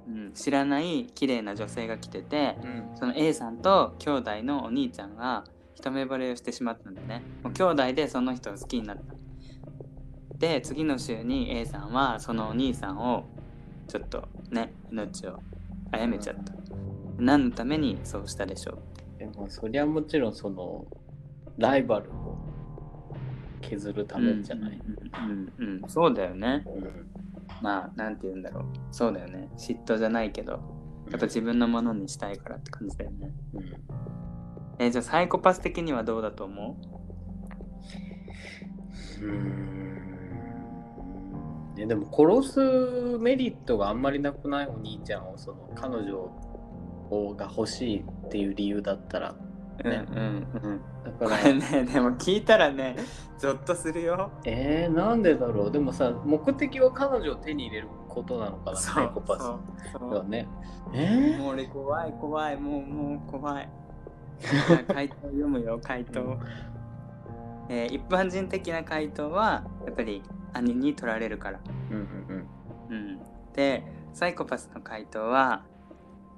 [0.07, 2.91] うん、知らない綺麗な女性が来ててうん。
[2.95, 7.23] その A さんと兄弟のお兄ちゃんが一目惚れをしてしまったんだよね。
[7.43, 9.15] もう兄弟でその人を好きになった。
[10.37, 13.25] で次の週に A さんはそのお兄さんを
[13.87, 15.39] ちょっとね命を
[15.91, 16.53] 殺めちゃった
[17.17, 18.79] 何のためにそうしたでしょ
[19.17, 19.19] う？
[19.19, 20.85] でもそりゃもちろんその
[21.57, 22.37] ライバルを
[23.61, 26.63] 削るためじゃない、うんうん、うんうんそうだよね。
[26.65, 27.09] うん
[27.61, 28.63] まあなんて言うんだろう。
[28.91, 29.49] そうだよね。
[29.57, 30.51] 嫉妬じゃないけど
[31.09, 33.31] やっぱ自分のものにしたいからって感じだよね。
[33.53, 33.73] うん。
[34.77, 36.77] えじゃあサイコパス的にはどうだと思
[39.21, 39.23] う？
[39.23, 39.65] ーん。
[41.75, 44.67] ね、でも殺すメリットがあんまりなくない？
[44.67, 46.44] お兄ちゃんをその彼女を
[47.09, 49.35] が欲しいっていう理由だったら
[49.83, 50.05] うね。
[50.09, 50.81] うんうん。
[51.03, 52.95] だこかられねでも聞いたらね
[53.37, 54.31] ゾッとするよ。
[54.45, 55.71] えー、なんでだろう？
[55.71, 59.41] でもさ目的は彼女を手に入れることなのかなサイコパス。
[59.91, 60.47] そうね。
[60.93, 63.69] えもう俺怖い怖いもうもう怖い。
[64.87, 66.39] 回答読むよ回答、 うん。
[67.69, 70.21] えー一般人的な回答はやっぱり
[70.53, 71.59] 兄に取られるから。
[71.89, 72.47] ー、うんうん。
[72.89, 73.19] うん、
[73.53, 75.63] でサイコパスの回答は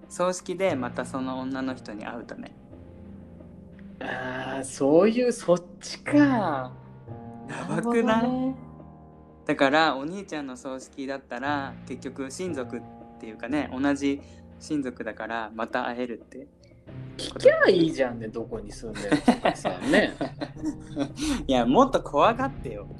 [0.09, 2.51] 葬式でまたその女の人に会うため
[3.99, 6.15] うんああそういうそっちか。
[6.17, 8.55] やばくない、ね
[9.45, 12.81] だからお兄ちゃんの葬式だったら結局親族っ
[13.17, 14.21] ていうかね同じ
[14.59, 16.47] 親族だからまた会えるって。
[17.17, 20.13] 聞きゃいいじゃんねどこに住んでるとかさ ね。
[21.47, 22.87] いやもっと怖がってよ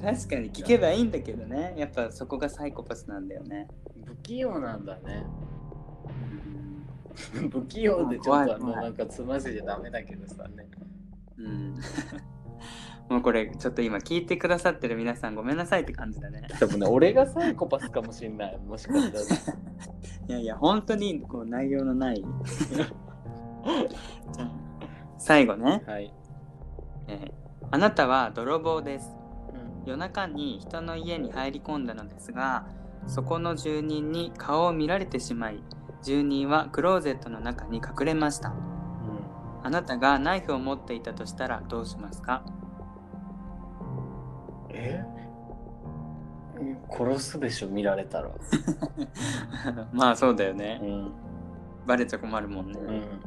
[0.00, 1.74] 確かに聞けばいいんだけどね。
[1.76, 3.68] やっぱそこがサイコパスなんだよね、
[4.04, 5.26] 不器用なんだね。
[7.34, 7.50] うん。
[7.50, 10.44] 不器用でちょっとあのなんかつませちゃダメだけどさ。
[10.44, 10.68] ね
[11.38, 11.74] うん、
[13.08, 16.46] もうこれちょっと今聞いてくださってる皆さんごめんなさいって感じだね。
[16.58, 18.58] 多分ね俺がサイコパスかもしんない。
[18.58, 19.24] もしかしたら。
[20.28, 22.24] いやいや本当にこう内容のない。
[25.18, 26.14] 最後ね、はい、
[27.08, 27.40] えー
[27.72, 29.10] あなたは泥棒です。
[29.14, 29.19] うん
[29.84, 32.66] 夜中に人の家に入り込んだのですが
[33.06, 35.62] そこの住人に顔を見られてしまい
[36.02, 38.54] 住人はクローゼットの中に隠れました。
[39.62, 42.42] あなたがナイフを持っていたとしたらどうしますか？
[44.70, 45.04] え？
[46.58, 48.30] うん殺すでしょ見られたら。
[49.92, 50.80] まあそうだよね。
[50.82, 51.12] うん。
[51.86, 53.20] バレちゃ困るもんね、うん。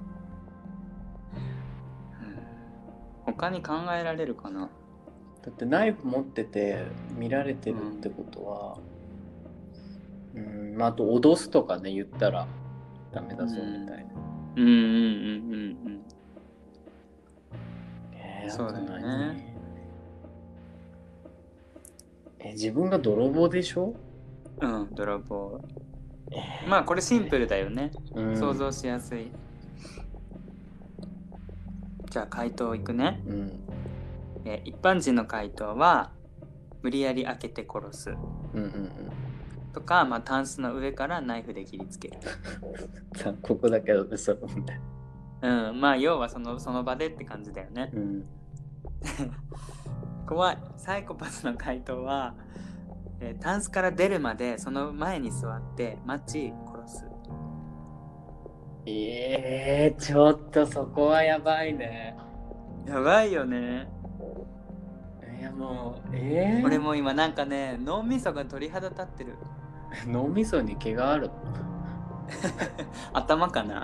[3.25, 4.69] 他に考えられるかな？
[5.43, 6.85] だってナイフ持ってて
[7.17, 8.77] 見られてるってことは
[10.35, 12.47] うん、まあ、あと脅すとかね言ったら
[13.11, 14.03] ダメだぞみたいな、
[14.55, 16.01] うんうんうんうんうん。
[18.13, 19.55] えーそうだよね。
[22.39, 23.95] え自分が泥棒でしょ、
[24.59, 25.59] うん泥棒。
[26.31, 27.91] えーまあこれシンプルだよね。
[28.15, 28.37] うん。
[28.37, 29.31] 想像しやすい。
[32.09, 33.21] じゃあ回答いくね。
[33.27, 33.59] うん
[34.45, 36.11] えー一般人の回答は
[36.81, 38.89] 無理やり開けて殺すうんうんうん
[39.73, 42.19] とか、まあ、タンスの上からナイフで切りつける。
[43.15, 44.79] さここだけど嘘みたい
[45.41, 47.91] うん、まあ要はそのその場でって感じだよね。
[47.93, 48.25] うん
[50.29, 50.57] 怖い。
[50.77, 52.35] サイコパスの回答は、
[53.19, 56.53] えータンスから出るまでその前に座って待ち
[56.85, 57.05] 殺す。
[58.85, 62.17] えー、ちょっとそこはやばいね
[62.85, 63.87] やばいよね。
[65.43, 69.33] いやもうえー、俺も今なんかね脳みそが鳥肌立ってる。
[70.07, 71.29] 脳みそに毛がある？
[73.11, 73.83] 頭かな？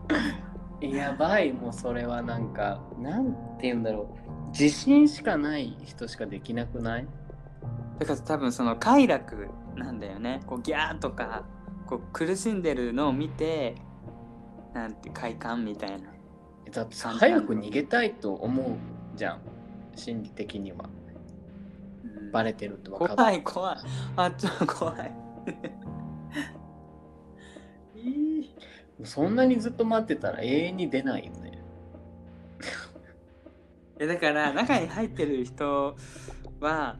[0.82, 4.14] やばいもうそれはなんかなんて言うんだろ
[4.46, 7.06] う自信しかない人しかできなくない？
[7.98, 10.40] だから多分その快楽なんだよね。
[10.46, 11.44] こうギャーとか
[11.86, 13.76] こう苦しんでるのを見て
[14.74, 16.08] なんて快感みたいな。
[16.70, 18.76] だってさ早く逃げたいと思う
[19.16, 19.40] じゃん
[19.96, 20.88] 心理的には。
[22.04, 22.30] うん。
[22.32, 23.76] バレてると分かって怖い怖い。
[24.16, 25.12] あちょ怖い。
[29.04, 31.58] そんなにずっと待ってたら永遠に出ないよね。
[33.98, 35.96] えだから中に入ってる人
[36.60, 36.96] は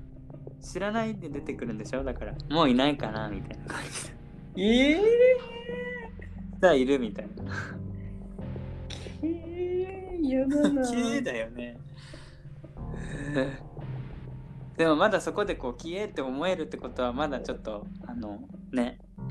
[0.61, 2.05] 知らないで出てくるんでしょ？
[2.05, 4.15] だからもういないかなみたいな感じで。
[4.57, 5.01] ええ
[6.61, 7.45] さあいるみたいな。
[9.23, 10.83] ー、嫌だな。
[10.89, 11.79] 綺麗だよね
[14.77, 18.41] でもまだそこでこう消えって思えるってことはまだちょっとあの
[18.73, 18.99] ね、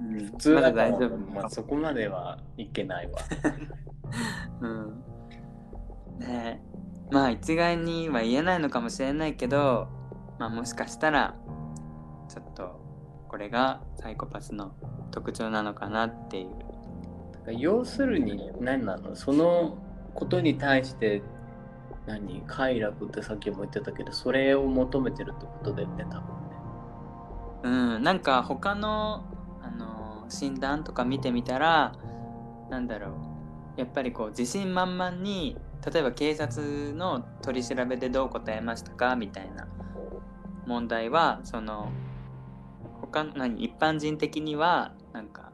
[0.00, 3.18] うん、うん、普通まだ大丈夫、まあ、そこまではいけないわ。
[4.60, 5.04] うん。
[6.18, 6.60] ね。
[6.68, 6.72] え
[7.10, 9.88] まあ一概には言えないのかもしれないけど
[10.38, 11.34] まあもしかしたら
[12.28, 12.80] ちょっと
[13.28, 14.72] これがサイコパスの
[15.10, 16.48] 特徴なのかなっていう。
[17.58, 19.16] 要するに何なの？
[19.16, 19.76] その
[20.14, 21.22] ことに対して
[22.06, 26.24] 何快楽ってさっきも言ってたけどそれを求めてるってことだよね多分ね。
[27.64, 27.68] う
[28.00, 29.24] んなんか他の
[29.62, 31.94] あの診断とか見てみたら
[32.70, 33.32] なんだろう。
[33.76, 35.56] やっぱりこう自信満々に
[35.90, 39.66] 例えば警察の取り調べでどう答えましたかみたいな
[40.66, 41.90] 問題はその
[43.00, 45.52] 他の何一般人的にはなんか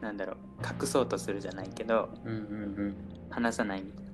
[0.00, 0.36] なんだろう
[0.82, 2.96] 隠そうとするじゃないけどうんうん
[3.28, 4.09] 話さないみたいな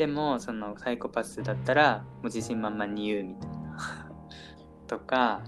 [0.00, 4.10] でもそのサイコパスだったらもう自信満々に言うみたいな。
[4.88, 5.42] とか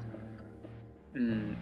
[1.15, 1.57] うん。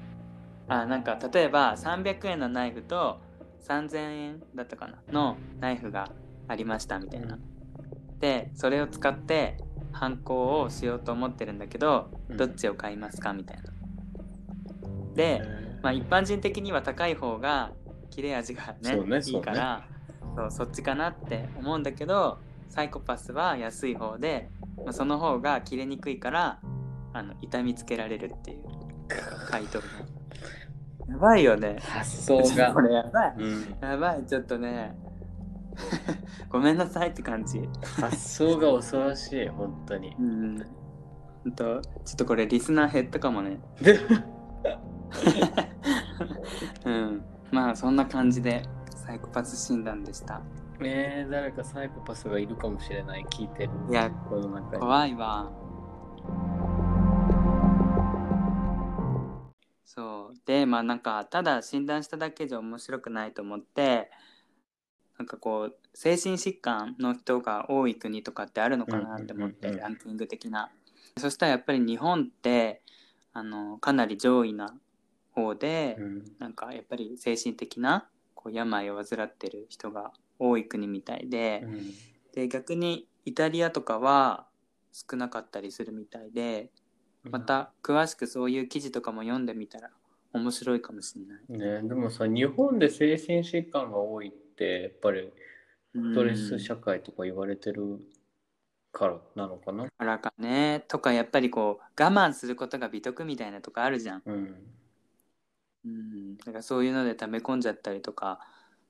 [0.67, 3.21] あなんか例えば300円のナイフと
[3.69, 6.11] 3000円だったかなのナイフが
[6.49, 7.39] ありましたみたいな。
[8.19, 9.57] でそれを使って
[9.93, 12.37] 犯行をしようと思ってるんだけどうん。
[12.37, 13.73] どっちを買いますかみたいな。
[14.83, 15.43] うんで、
[15.81, 17.71] まあ、一般人的には高い方が
[18.11, 19.21] 切れ味がねね。
[19.25, 19.87] いいから
[20.35, 26.61] そうそっちかなって思うんだけどサイコパスは安い方で、まあ、その方が切れにくいから
[27.13, 28.63] あの痛みつけられるっていう。
[29.49, 29.85] 回答が。
[31.09, 31.77] やばいよね。
[31.81, 32.73] 発想が。
[32.73, 33.35] これやばい。
[33.39, 34.25] うん、やばい。
[34.25, 34.97] ちょっとね。
[36.49, 37.69] ごめんなさいって感じ。
[38.01, 40.15] 発想が恐ろしい本当に。
[40.19, 40.65] うん。
[41.57, 43.59] とちょっとこれリスナー減ったかもね。
[46.85, 47.25] うん。
[47.51, 48.63] まあそんな感じで
[48.95, 50.41] サイコパス診断でした
[50.83, 53.25] えー、誰かサイコパスがいるかもしれない。
[53.29, 53.71] 聞いてる。
[53.91, 54.81] いやこの中に。
[54.81, 55.53] 怖いわ。
[59.85, 60.37] そう。
[60.47, 64.11] でまあなんかただ診断しただけじゃ面白くないと思って
[65.19, 69.93] なんかこう精神疾患の人が多い国とかってあるのかなって思って、うんうんうんうん。
[69.93, 70.71] ランキング的な。
[71.19, 72.81] そしたらやっぱり日本って
[73.35, 74.75] あのかなり上位な
[75.35, 76.25] 方で、うん。
[76.39, 81.95] なんかやっぱり精神的なこう病を患ってる人が多い国みたいで、うん
[82.33, 84.47] で逆にイタリアとかは
[84.93, 86.71] 少なかったりするみたいで
[87.25, 89.91] また詳しくそういう記事とかも読んでみたら
[90.33, 91.27] 面白いかもしれ
[91.59, 91.83] ない。
[91.83, 95.33] ねでもさ日本で精神疾患が多いってやっぱり
[95.93, 97.99] ストレス社会とか言われてる
[98.93, 99.89] からなのかな？
[99.99, 104.23] からかねとかやっぱりこう我慢することが美徳みたいなとこあるじゃん。
[104.25, 104.55] うん
[105.85, 108.39] うん、だからそういうので溜め込んじゃったりとか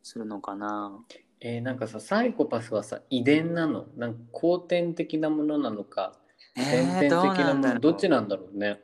[0.03, 0.93] するのかな。
[1.43, 3.87] えーなんかさサイコパスはさ遺伝なの？
[3.97, 6.13] なんか後天的なものなのか
[6.55, 7.81] 先えー、天的なものなんだろう。
[7.81, 8.81] どっちなんだろうね？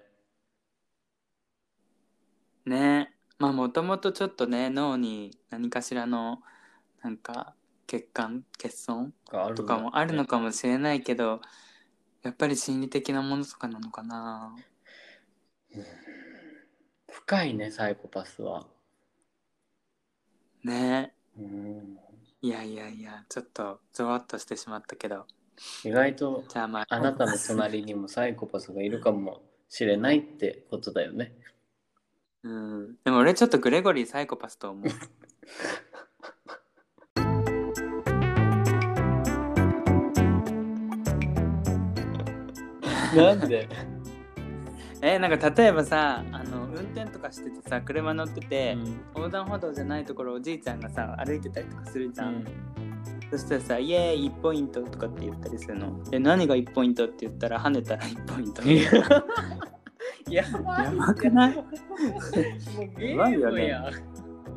[2.65, 3.13] ね。
[3.39, 6.39] まあもともとちょっとね脳に何かしらの
[7.03, 7.55] なんか
[7.87, 9.13] 血管欠損
[9.55, 11.43] とかもあるのかもしれないけど
[12.23, 14.57] やっぱり心理的なものとかなのかな。
[17.13, 18.67] 深いねサイコパスは。
[20.65, 21.13] ね。
[21.39, 21.99] うん
[22.43, 25.27] いやいやいやちょっとゾワッとしてしまったけど。
[25.85, 26.87] 意外とじゃあまあ。
[26.89, 31.33] あなたの隣にもサイコパスがいるかもしれないってことだよね。
[32.43, 32.97] うん。
[33.05, 34.85] でも俺ちょっとグレゴリーサイコパスと思う。
[43.17, 43.69] なんで？
[45.03, 46.56] えなんか例えばさあの
[47.17, 48.77] とかしててさ車乗ってて、
[49.15, 52.45] 横断歩道じゃないところおじいちゃんがさ歩いてたりとかするじゃん、
[53.31, 56.03] そしたらさ「イエーイ1ポイント」とかって言ったりするの。
[56.05, 58.63] で何が1ポイントって言ったら跳ねたら1ポイント。
[58.63, 58.91] いや。
[60.29, 61.55] やばやばくない？
[61.55, 63.91] もうゲームや。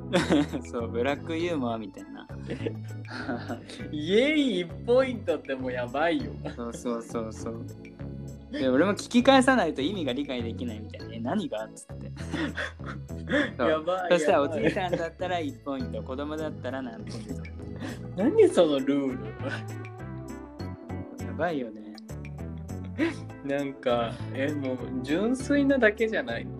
[0.65, 2.28] そうブラックユーモアみたいな。
[3.91, 6.32] イエイ1ポイントってもうやばいよ。
[6.56, 7.65] そうそうそうそう
[8.51, 11.15] で俺も聞き返さないと意味が理解できないみたいな。
[11.15, 12.12] え何がっつって。
[13.63, 14.12] やばい。
[14.12, 17.43] そしたらおじいやさんだったら1ポイント子供だったら何ポイント
[18.17, 19.25] 何そのルール？
[21.25, 21.95] やばいよね。
[23.45, 26.51] なんか、え、もう純粋なだけじゃないの？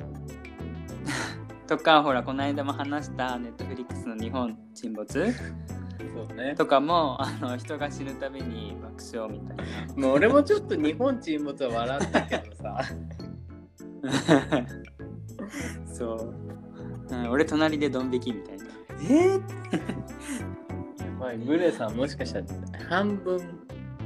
[1.67, 5.34] とかほらこの間も話したネットフリックスの日本沈没？
[6.00, 6.56] そうね。
[6.56, 9.64] とかもあの人が死ぬたびに爆笑みたいな
[9.96, 12.82] もう俺もちょっと日本沈没は笑ったけどさ。
[15.92, 16.34] そう、
[17.10, 18.64] うん、俺隣でドン引きみたいな
[19.02, 19.42] えー、
[21.20, 22.46] まあ、グレさんもしかしたら
[22.90, 23.42] 半分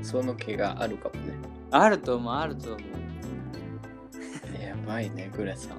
[0.01, 1.33] その気があるかもね。
[1.71, 2.79] あると思うあると思う
[4.61, 5.77] やばいね、グレさん。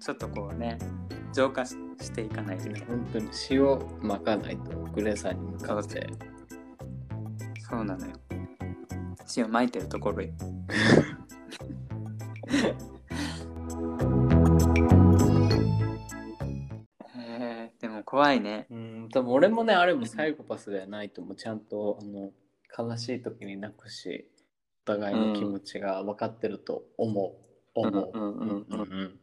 [0.00, 0.78] ちょっとこうね
[1.32, 6.06] 浄化ししていかないといけない本当に塩まかないとグレさんに向かって。
[7.70, 8.12] そうなのよ
[9.26, 21.36] 血を撒いてるところへへーでも怖いねうん、多分俺もね、あれもサイコパスではないと思う。
[21.36, 22.32] ちゃんとあの
[22.76, 24.28] 悲しい時に泣くし、
[24.84, 27.34] お互いの気持ちが分かってると思う。
[27.74, 28.10] 思う。
[28.12, 29.20] うんうんうんうんうん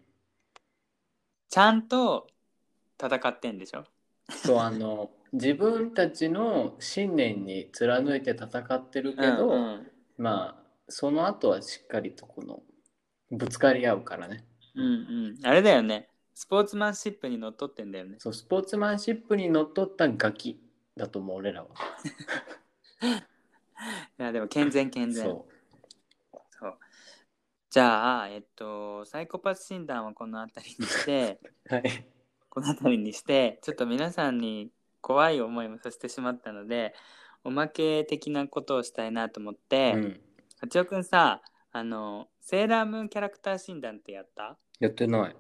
[1.49, 2.27] ちゃんと
[3.01, 3.83] 戦ってんでしょ？
[4.29, 9.87] そうあの自分たちの信念に貫いて戦ってるけど、うんうん。
[10.17, 12.61] まあその後はしっかりとこの
[13.31, 14.45] ぶつかり合うからね。
[14.75, 14.87] うんう
[15.41, 15.45] ん。
[15.45, 16.09] あれだよね。
[16.33, 18.15] スポーツマンシップにのっとってんだよね。
[18.19, 20.59] そうスポーツマンシップにのっとったガキ
[20.95, 21.69] だと思う俺らは。
[24.19, 25.25] いやでも健全健全。
[25.25, 25.47] そ
[27.77, 31.69] じゃあえっとサイコパス診断はこの辺りにしてう。
[31.75, 31.83] はい。
[32.49, 36.95] この辺りにしてちょっと皆さんに怖い思いもさせてしまったので
[37.43, 40.21] おまけ的なことをしたいなと思って、うん。
[40.59, 44.57] 八尾くんさあのセーラームーンキャラクター診断ってやった？
[44.79, 45.35] やってない。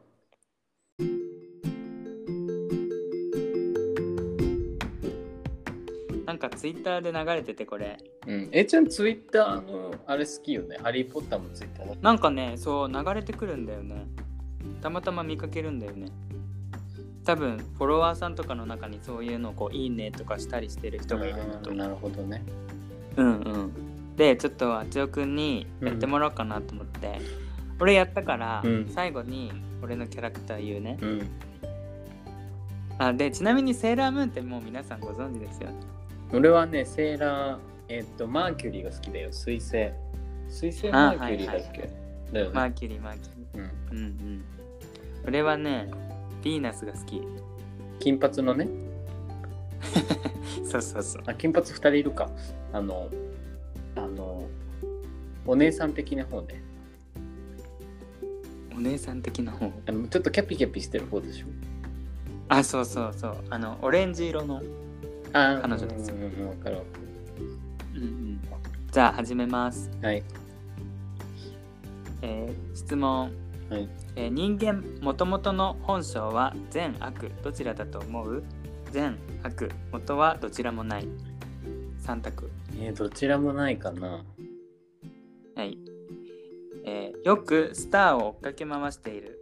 [6.39, 7.97] なんかツイッターで流れててこれ
[8.27, 8.49] うん。
[8.51, 10.77] えちゃんツイッターのあれ好きよね？
[10.83, 11.95] ハリー・ポッターもツイッターだ。
[11.99, 14.05] なんかねそう流れてくるんだよね
[14.81, 16.11] たまたま見かけるんだよね
[17.25, 22.43] 多分フォロワーさんとかの中にそういうのをこういいねとかしたりしてる人がいるんだとなるほどね。
[23.15, 23.71] うんうん
[24.15, 27.19] でちょっとあちおくんにやってもらおうかなと思って、
[27.79, 31.29] 俺やったから、うん最後に俺のキャラクター言うね、うん。
[32.97, 35.75] あでちなみにセーラームーンってもう皆さんご存知ですよね
[36.33, 37.59] 俺はね、セーラー、
[37.89, 39.31] えっと、マーキュリーが好きだよ。
[39.31, 39.91] 水星。
[40.49, 41.89] 水星マーキュリーだっけ、あはいはい
[42.33, 42.51] だよね。
[42.53, 43.65] マーキュリーマーキュリうん。
[43.65, 44.43] ーうんうん
[45.25, 45.89] 俺はね
[46.41, 47.21] ヴィーナスが好き
[47.99, 48.67] 金髪のね？
[50.63, 52.29] そうそうそうあ、金髪2人いるか。
[52.73, 53.09] あの、
[53.95, 54.43] あの、
[55.45, 56.61] お姉さん的な方ね。
[58.75, 59.71] お姉さん的な方？
[59.87, 61.47] あのちょっとキャピキャピしてる方でしょ？
[62.49, 64.61] あそうそうそうあのオレンジ色のあ
[65.33, 66.87] 彼女ですうんうんうんわかるわか
[67.95, 68.41] うんうん。
[68.91, 70.07] じゃあ始めます、る。
[70.07, 70.23] はい。
[72.21, 73.31] えー質問、
[73.69, 73.89] はい。
[74.15, 78.43] えー人間もともとの本性は善悪どちらだと思う？
[78.91, 81.07] 善悪元はどちらもない。
[82.03, 82.49] 3択。
[82.79, 84.23] えーどちらもないかな。
[85.55, 85.77] はい、
[86.85, 89.41] えーよくスターを追っかけ回している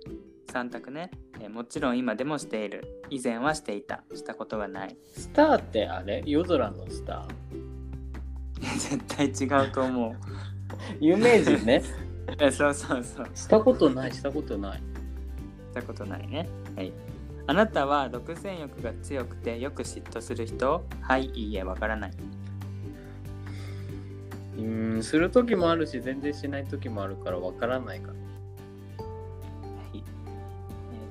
[0.56, 3.02] 3択ね、えーもちろん今でもしている。
[3.10, 4.04] 以前はしていた。
[4.14, 4.96] したことがない。
[5.14, 6.24] スターってあれ？
[6.26, 8.64] 夜空のスター？
[9.36, 10.16] 絶対違うと思う。
[11.02, 11.84] 有名人ね。
[12.40, 13.28] えそうそうそう。
[13.36, 14.78] したことない、したことない。
[14.78, 14.84] し
[15.74, 16.48] たことないね。
[16.78, 16.94] はい。
[17.48, 20.86] あなたは独占欲が強くてよく嫉妬する人？
[21.02, 22.12] はいいいえわからない。
[24.58, 28.14] うーん、する時もあるし、全然しない時もあるからわからないから。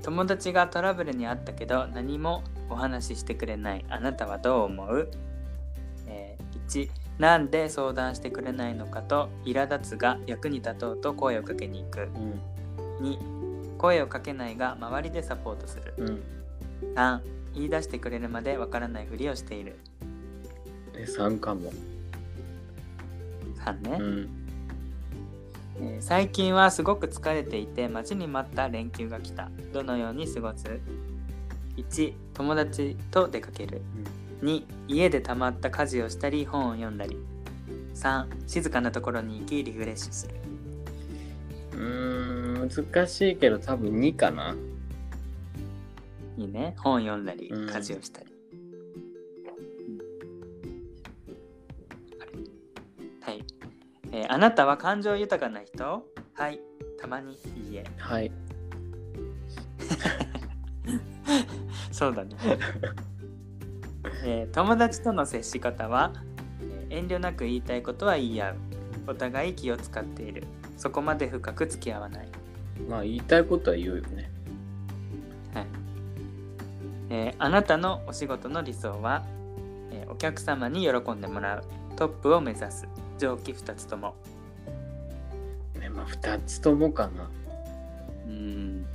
[0.04, 3.84] 友達がトラブルにあったけど何もお話ししてくれない。
[3.88, 5.10] あなたはどう思う、
[6.06, 12.10] えー ?1 なんで相談してくれないのかと苛立つが役に立とうと声をかけに行く。
[13.00, 13.06] うん。
[13.06, 15.94] 2声をかけないが周りでサポートする。
[15.96, 16.22] うん。
[16.94, 17.20] 3
[17.54, 19.78] 言い出してくれるまでわからないふりをしている。
[20.92, 21.72] で3かも。
[23.64, 24.43] 3ね、うん
[25.76, 29.50] えー最近はすごく疲れていて待ちに待った連休が来た。
[29.72, 30.64] どのように過ごす
[31.76, 33.82] ？1友達と出かける。
[34.42, 37.16] 2家で溜まった家事をしたり本を読んだり。
[37.94, 40.34] 3静かなところに行きリフレッシュする。
[41.72, 44.54] うーん難しいけど多分2かな。
[46.36, 46.74] いいね。
[46.78, 47.68] 本読んだりうん。
[47.70, 48.26] 家事をしたり、
[52.20, 52.32] あれ？
[53.20, 53.44] はい、
[54.16, 56.06] えーあなたは感情豊かな人？
[56.34, 56.60] はい
[57.00, 57.36] たまにい
[57.72, 57.84] いえ。
[57.98, 58.30] はい。
[61.90, 62.36] そうだね、
[64.24, 66.12] えー友達との接し方は、
[66.60, 68.56] えー遠慮なく言いたいことは言い合う。
[69.08, 70.44] お互い気を使っている。
[70.76, 72.28] そこまで深く付き合わない。
[72.88, 74.30] まあ言いたいことは言うよね。
[75.54, 75.66] はい。
[77.10, 79.24] えーあなたのお仕事の理想は、
[79.90, 81.64] えーお客様に喜んでもらう。
[81.96, 82.86] トップを目指す
[83.18, 84.14] 上記2つとも。
[85.78, 87.30] ねまあ2つともかな。
[88.26, 88.86] うん、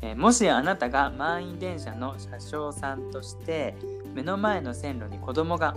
[0.00, 3.74] えーもしあなたが満員電車の車掌さんとして
[4.14, 5.74] 目の前の線路に子供が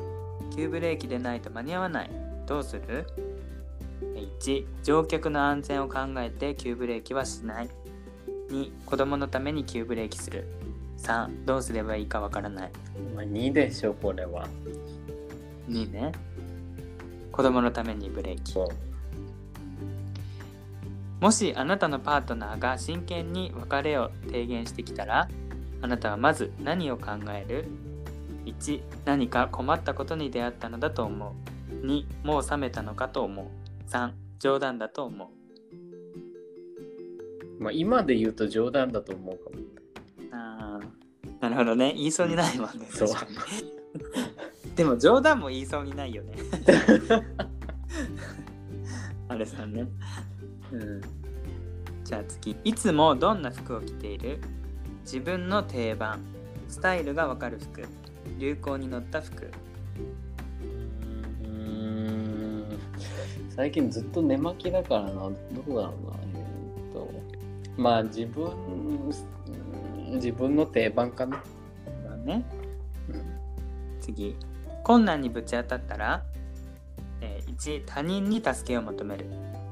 [0.56, 2.12] 急ブレーキでないと間に合わない
[2.46, 3.08] どうする？
[4.16, 7.70] えー ?1 乗客の安全を考えて急ブレーキはしない。
[8.50, 10.46] 2子供のために急ブレーキする。
[10.98, 12.72] 3どうすればいいかわからない。
[13.16, 14.48] まあ2でしょこれは。
[15.70, 16.12] 2ね
[17.36, 18.53] 子供のためにブレーキ。
[18.53, 18.67] そう。
[21.19, 25.27] もしあなたのパートナーが真剣に別れを提言してきたら
[25.81, 27.67] あなたはまず何を考える
[28.45, 31.36] ?1 何か困ったことに出会ったのだと思
[31.73, 31.86] う。
[31.86, 33.47] 2もう冷めたのかと思う。
[33.89, 35.29] 3冗談だと思う。
[37.61, 39.57] まあ今で言うと冗談だと思うかも。
[40.31, 41.93] あーなるほどね。
[41.97, 42.88] 言いそうにないもんね。
[42.89, 43.09] そう。
[43.09, 44.34] 確かに
[44.76, 46.34] でも冗談も言いそうにないよね。
[49.30, 49.88] あれさんね。
[50.71, 51.01] うん。
[52.03, 54.39] じゃあ次いつもどんな服を着ている？
[55.03, 56.19] 自分の定番。
[56.67, 57.84] スタイルがわかる服。
[58.39, 59.45] 流行に乗った服。
[59.45, 62.65] うーん。
[63.49, 65.09] 最近ずっと寝巻きだからな。
[65.13, 65.84] どうだろうな。
[66.34, 67.09] えーっと。
[67.78, 69.11] まあ自分うん
[70.15, 71.43] 自分の定番かな、
[72.07, 72.45] だね。
[73.09, 73.21] うん。
[74.01, 74.36] 次
[74.86, 76.23] 困難にぶち当たったら、
[77.19, 79.25] えー1他人に助けを求める。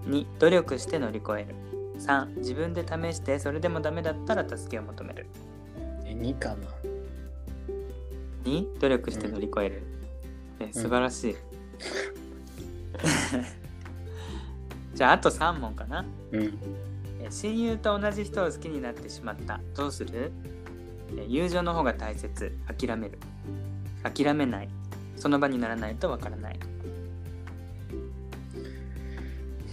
[0.08, 1.54] 2努力して乗り越える。
[2.00, 5.28] 3自分で試してそれでもダメだったら助けを求める。
[6.06, 6.56] え2かな。
[8.46, 9.84] 2努力して乗り越える、
[10.60, 11.36] え素晴らしい、
[14.96, 16.04] じゃああと3問かな。
[16.32, 16.58] うん。
[17.22, 19.60] え親友と同じ人を好きになってしまった。
[19.76, 20.32] どうする？
[21.18, 22.58] え友情の方が大切。
[22.68, 23.20] 諦める。
[24.04, 24.70] 諦めない
[25.24, 26.60] その場にならないとわからない。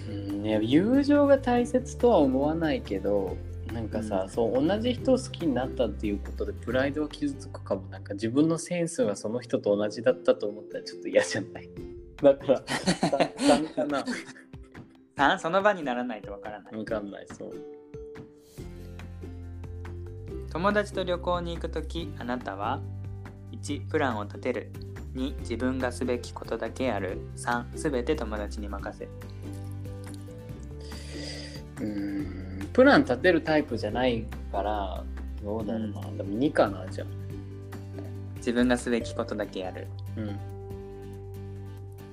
[0.08, 3.36] うんね友情が大切とは思わないけど
[3.72, 11.68] なんかさ、そう同じ人を好きになったっていうことでプライドは傷つくかもなんか自分のセンスがその人と同じだったと思ったらちょっと嫌じゃない？
[12.22, 14.04] だから3かな。
[15.16, 16.76] 3その場にならないとわからない。
[16.76, 17.52] わかんないそう。
[20.52, 22.80] 友達と旅行に行くときあなたは
[23.50, 24.70] ？1プランを立てる
[25.14, 27.18] 2自分がすべきことだけやる。
[27.36, 29.04] 3すべて友達に任せ。
[29.04, 29.10] る
[31.80, 35.04] うーんプラン立てるタイプじゃないから
[35.42, 37.06] どうだろうな、でも2かなじゃあ。
[38.36, 39.86] 自分がすべきことだけやる。
[40.16, 40.26] うん。
[40.26, 40.36] じゃ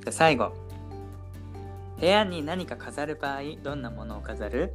[0.08, 0.54] あ最後。
[2.00, 4.74] 部屋に何か飾る場合どんなものを飾る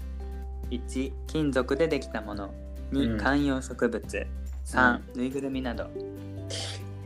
[0.70, 2.54] ?1 金属でできたもの。
[2.92, 3.18] 2、うん。
[3.18, 4.26] 観葉植物。
[4.64, 5.84] 3、ぬいぐるみなど。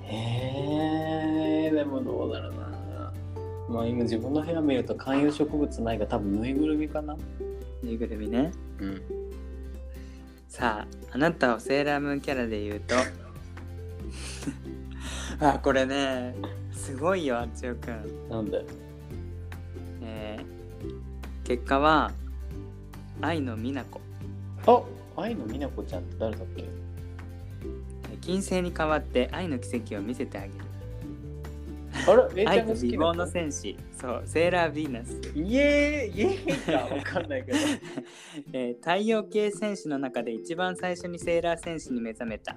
[0.03, 1.06] へえ
[1.77, 3.13] でもどうだろうな。
[3.69, 7.17] まあ今自分の部屋見ると観葉植物ないが多分ぬいぐるみかな。
[7.83, 8.51] ぬいぐるみね。
[8.81, 9.03] うん。
[10.49, 12.95] さああなたをセーラームーンキャラで言うと。
[15.45, 16.35] あこれね
[16.73, 18.65] すごいよあっちおくん、なんだよ
[20.01, 20.47] えー
[21.47, 22.13] 結果は
[23.21, 24.01] 愛の美奈子。
[24.67, 24.83] あ
[25.21, 26.63] 愛の美奈子ちゃんって誰だっけ？
[26.63, 30.55] えー金星に代わって愛の奇跡を見せてあげる
[32.07, 32.47] あれ？
[32.47, 33.77] 愛と美貌の子戦士。
[33.93, 34.23] そう。
[34.25, 36.21] セーラーヴィーナス、イエーイ。
[36.21, 36.89] イエーイ。
[36.89, 37.59] かわかんないけど。
[38.53, 42.57] えー太陽系戦士の中で一番最初にセーラー戦士に目覚めた。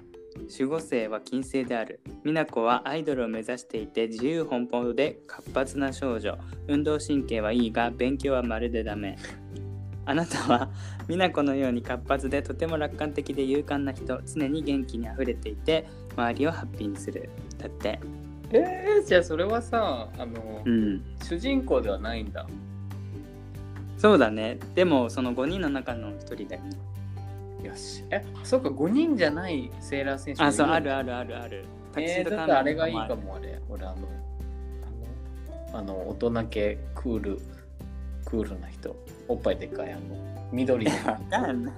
[0.50, 2.00] 守護星は金星である。
[2.24, 6.36] 美奈子はアイドルを目指していて自由奔放で活発な少女。
[6.68, 9.16] 運動神経はいいが勉強はまるでダメ。
[10.06, 10.70] あなたは
[11.08, 14.20] 美奈子のように活発でとても楽観的で勇敢な人。
[14.24, 15.86] 常に元気にあふれていて
[16.16, 17.28] 周りをハッピーにする。
[17.58, 17.98] だって
[18.52, 21.02] えー、じゃあそれはさあの、うん。
[21.22, 22.46] 主人公ではないんだ。
[23.96, 24.58] そうだね。
[24.74, 26.70] でもその5人の中の1人だよね。
[27.62, 28.04] よし。
[28.10, 31.36] えそうか5人じゃないセーラー選手あそうあるああるある。
[31.36, 31.64] ある
[31.96, 33.60] えー、だってあれがいいかもあれ。
[33.68, 34.08] 俺あの
[35.72, 37.40] あの大人系クール
[38.24, 38.96] クールな人。
[39.28, 40.00] おっぱいでかいあの
[40.50, 40.92] 緑の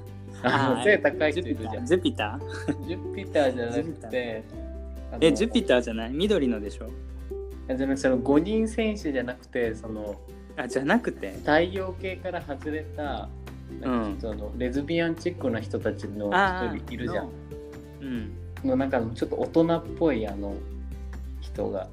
[0.44, 1.86] あの背高い人いるじゃん。
[1.86, 1.88] ピター？
[1.88, 2.86] ジュピター？
[2.88, 4.44] ジュピターじゃなくて
[5.20, 6.12] えジュピターじゃない？
[6.12, 6.86] 緑のでしょ？
[7.68, 10.20] じゃなくてその5人選手じゃなくてその
[10.56, 11.32] あじゃなくて？
[11.38, 13.28] 太陽系から外れた
[13.80, 17.28] なんかそのレズビアンチックな人たちの一人いるじゃん。
[18.00, 18.32] うん。
[18.64, 20.54] の中のちょっと大人っぽいあの
[21.40, 21.88] 人が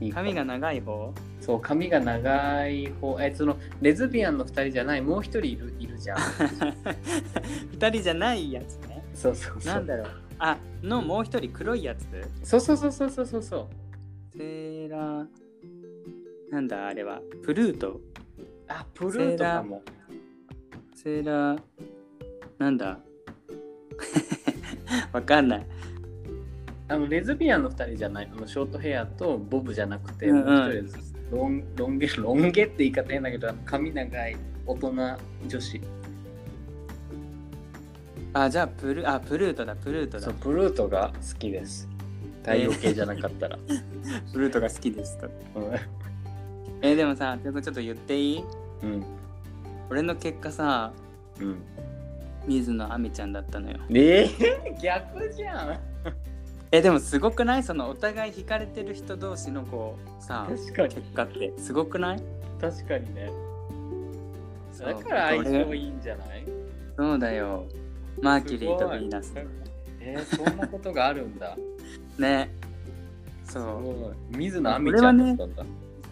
[0.00, 1.12] い髪が長い方？
[1.40, 3.18] そう髪が長い方。
[3.20, 6.18] えそのレズビアンの2人じゃないもう一人いるいるじゃん。
[7.72, 9.02] 二人じゃないやつね。
[9.14, 9.74] そうそうそう。
[9.74, 10.06] なんだろう？
[10.42, 12.06] あのもう一人黒いやつ？
[12.42, 13.42] そうそうそうそうそうそう。
[13.42, 13.68] そう
[14.38, 15.26] セーラー。
[16.50, 17.20] なんだあれは。
[17.44, 18.00] プルート。
[18.68, 19.82] あプルートかも。
[20.94, 21.60] セーラー。
[22.58, 22.98] なんだ？
[25.12, 25.66] わかんない。
[26.88, 28.30] あのレズビアンの2人じゃない？
[28.34, 30.46] あのショートヘアとボブじゃなくて、うんうん。
[30.46, 34.36] もう一人ロンロン毛ロン毛って言い方変だけど髪長い
[34.66, 34.90] 大人
[35.46, 35.80] 女子
[38.32, 40.24] あじゃあプルあプルートだプルートだ。
[40.24, 41.88] そうプルートが好きです。
[42.42, 43.58] 太陽系じゃなかったら、
[44.32, 45.28] プルートが好きですと。
[46.82, 48.44] えでもさちょっとちょっと言っていい？
[48.82, 49.04] うん。
[49.90, 50.92] 俺の結果さ
[51.40, 51.62] うん。
[52.46, 53.78] 水野亜美ちゃんだったのよ。
[53.90, 55.78] えー、逆じゃん。
[56.72, 57.62] えでもすごくない？
[57.64, 60.94] そのお互い惹かれてる人同士のこうさ確かに。
[60.94, 62.22] 結果ってすごくない？
[62.60, 63.30] 確かにね。
[64.78, 66.46] だから相性俺いいんじゃない？
[66.96, 67.66] そうだよ
[68.22, 69.34] マーキュリーとヴィーナス。
[70.00, 71.56] えー、そんなことがあるんだ。
[72.18, 72.50] ね。
[73.44, 74.36] すそごい。
[74.36, 75.62] 水野亜美ちゃんだったんだ、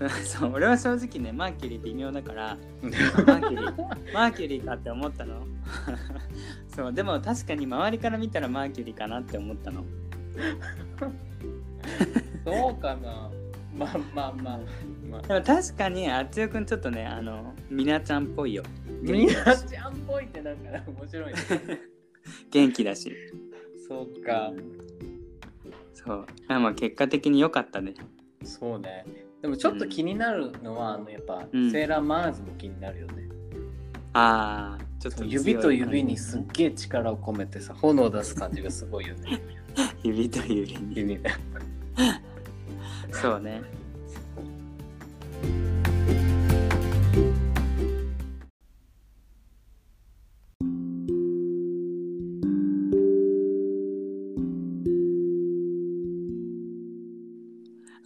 [0.06, 2.56] う そう俺は正直ねマーキュリー微妙だから。
[2.82, 5.46] マーキュリーマーキュリーかって思ったの。
[6.74, 9.84] そうでも確かに周りから見たらマーキュリーかなって思ったの。
[12.44, 13.30] そうかな。
[13.74, 14.58] まあまあまあ
[15.10, 15.18] ま。
[15.18, 18.62] あでも確かにあつよくんちょっとねあのみなちゃんっぽいよ。
[19.02, 21.97] みなちゃんっぽいってなんか面白いね
[22.50, 23.14] 元気だし。
[23.86, 24.52] そうか
[25.94, 26.26] そう。
[26.48, 27.94] あまあ結果的に良かったね。
[28.44, 29.04] そうね。
[29.42, 31.70] でもちょっと気になるのは、あのやっぱ、うん。
[31.70, 33.28] セーラーマーズも気になるよね。
[34.12, 39.40] ああちょっと指と指にすすっげえ力を込めてさ炎を出す感じがすごいよね。
[40.02, 40.96] 指と指に。
[40.96, 41.18] 指。
[41.18, 41.22] ね
[43.12, 43.62] そうね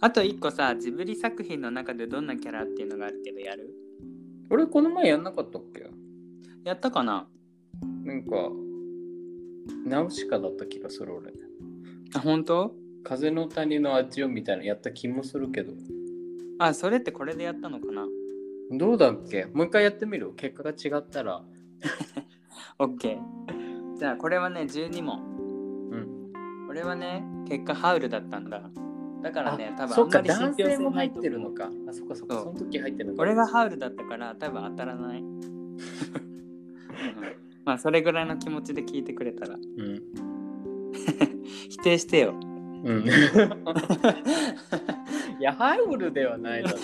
[0.03, 3.73] あと一個さジブリ作品の中でどんなキャラっていうのがあるけどやる？
[4.49, 5.89] 俺この前やんなかったっけ？
[6.65, 7.25] やったかな？
[8.03, 8.35] なんか
[9.85, 11.31] ナウシカだった気がする俺。
[12.15, 12.75] あ本当？
[13.05, 15.71] 風の谷の味をみたいなのやった気もするけど。
[16.59, 18.05] あそれってこれでやったのかな？
[18.71, 19.45] どうだっけ？
[19.53, 20.33] もう一回やってみる？
[20.35, 21.41] 結果が違ったら
[22.77, 23.17] ?OK
[23.97, 25.21] じゃあこれはね12問。
[25.91, 26.33] うん。
[26.69, 28.63] 俺はね結果ハウルだったんだ
[29.23, 31.71] だからね多分そ男性も入ってるのか。
[31.89, 35.77] あそっかそっかその時入ってるのか俺がハウルだったから多分当たらない、うん。
[37.65, 39.55] まあそれぐらいの気持ちで聞いてくれたら。
[39.55, 40.01] うん。
[41.69, 42.33] 否定してよ。
[42.83, 43.05] うん。
[45.39, 46.77] いやハウルではないだろ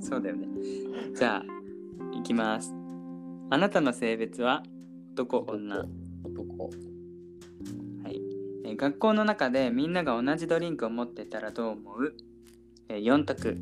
[0.00, 0.46] そうだよね。
[1.14, 1.44] じゃあ
[2.16, 2.74] いきます。
[3.50, 4.62] あなたの性別は？
[5.14, 5.88] 男女。
[6.24, 6.64] 男。
[6.64, 6.72] はい、
[8.68, 12.14] えー学校の中でみんなが同じドリンクを持ってたらどう思う、
[12.88, 13.56] えー ?4 択。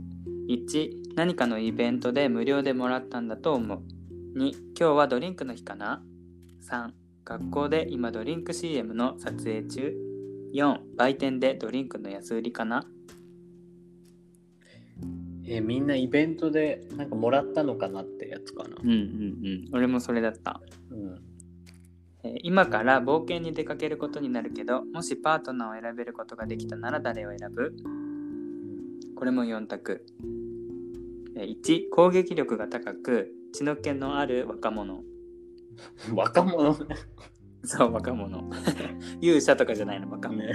[0.48, 3.82] 1何かのイベントで無料でもらったんだと思う。
[4.38, 6.02] 2今日はドリンクの日かな
[6.68, 6.90] ？3
[7.24, 9.96] 学校で今ドリンク CM の撮影中
[10.54, 12.84] ？4売店でドリンクの安売りかな？
[15.48, 18.76] えーみんなイベントでなんかもらったのかなってやつかな。
[18.82, 19.68] うんうんうん。
[19.72, 20.98] 俺もそれだった、うん。
[21.00, 21.35] えー
[22.42, 27.74] 今から冒険に出かけることになるけどもしパートナーを選べることができたなら誰を選ぶ？
[29.14, 30.04] これも4択。
[31.36, 35.02] えー1、攻撃力が高く、血の気のある若者。
[36.14, 36.76] 若者？
[37.64, 38.50] そう、若者。
[39.20, 40.52] 勇者とかじゃないのバカ、ね。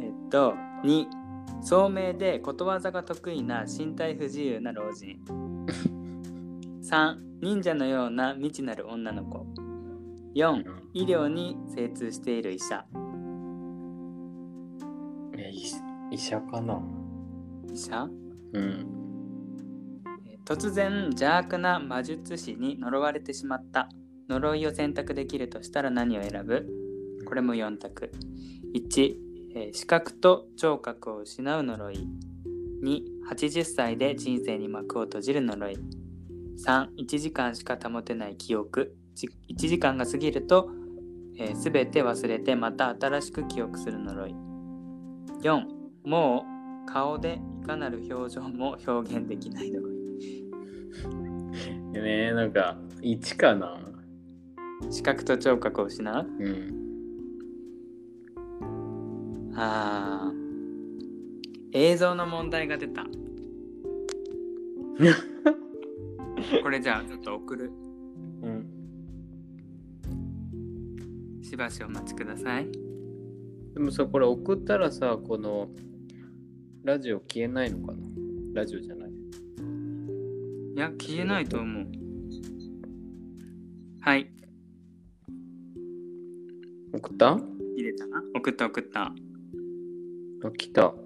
[0.00, 0.54] えっと
[0.84, 1.06] 2
[1.62, 5.18] 聡明でことわざが得意な身体不自由な老人
[6.82, 9.46] 3忍者のような未知なる女の子。
[10.34, 12.84] 4医療に精通している医者。
[15.38, 15.62] え医
[16.10, 16.82] 医者かな？
[17.72, 18.08] 医者？
[18.52, 18.86] うん。
[20.28, 23.88] えー突然邪悪な魔術師に呪われてしまった。
[24.28, 26.66] 呪いを選択できるとしたら何を選ぶ？
[27.26, 28.10] これも4択。
[28.74, 29.14] 1、
[29.54, 32.08] えー視覚と聴覚を失う呪い。
[32.82, 35.78] 2、80歳で人生に幕を閉じる呪い
[36.64, 38.96] 3、1時間しか保てない記憶。
[39.16, 40.70] 1時間が過ぎると、
[41.38, 44.34] えー、全て忘れてまた新しく記憶する呪い。
[45.42, 45.62] 4、
[46.04, 46.44] も
[46.86, 49.96] う顔でいかなる表情も表現できない呪い。
[51.92, 53.80] ねなんか、1かな？
[54.90, 56.26] 視覚と聴覚を失う？
[56.38, 56.72] うん。
[59.54, 60.36] あー。
[61.72, 63.04] 映像の問題が出た
[66.62, 67.70] これじゃあちょっと送る。
[68.42, 68.66] うん。
[71.42, 72.68] しばしお待ちください。
[73.74, 75.68] でもさ、これ送ったらさ、この、
[76.84, 77.98] ラジオ消えないのかな？
[78.54, 79.10] ラジオじゃない？
[79.10, 81.86] いや消えないと思う。
[84.00, 84.30] はい。
[86.92, 87.32] 送った？
[87.32, 87.40] あ、
[87.76, 88.22] 入れたな。
[88.34, 89.12] 送った送った。
[90.56, 90.90] 来た。
[90.90, 90.98] こ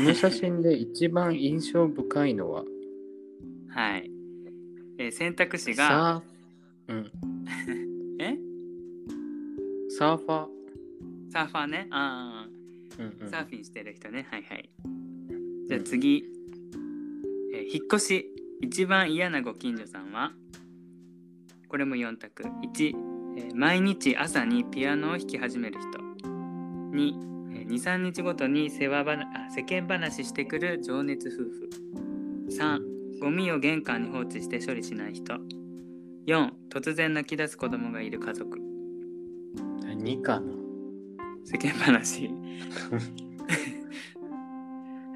[0.00, 2.64] の写真で一番印象深いのは、
[3.74, 4.10] はい、
[4.98, 5.88] えー選択肢が。
[5.88, 7.10] サー、うん、
[8.20, 8.38] え？
[9.90, 10.48] サーファー。
[11.30, 11.86] サーファーね。
[11.90, 12.46] あ
[12.98, 13.26] うんうん。
[13.26, 14.26] あサーフィンしてる人ね。
[14.30, 14.70] はいはい。
[15.68, 16.24] じゃあ次、
[17.52, 18.30] えー引っ越し。
[18.60, 20.32] 一番嫌なご近所さんは？
[21.68, 22.44] これも4択。
[22.44, 22.96] 1、
[23.36, 25.88] えー毎日朝にピアノを弾き始める人。
[26.92, 31.68] 2、23日ごとに世話ばなあ世間話してくる情熱夫婦。
[32.48, 32.93] 3
[33.24, 35.38] ゴミを玄関に放置して処理しない人。
[36.26, 38.58] 4突然泣き出す子供がいる家族。
[39.82, 40.52] 2かな？
[41.42, 42.28] 世間話。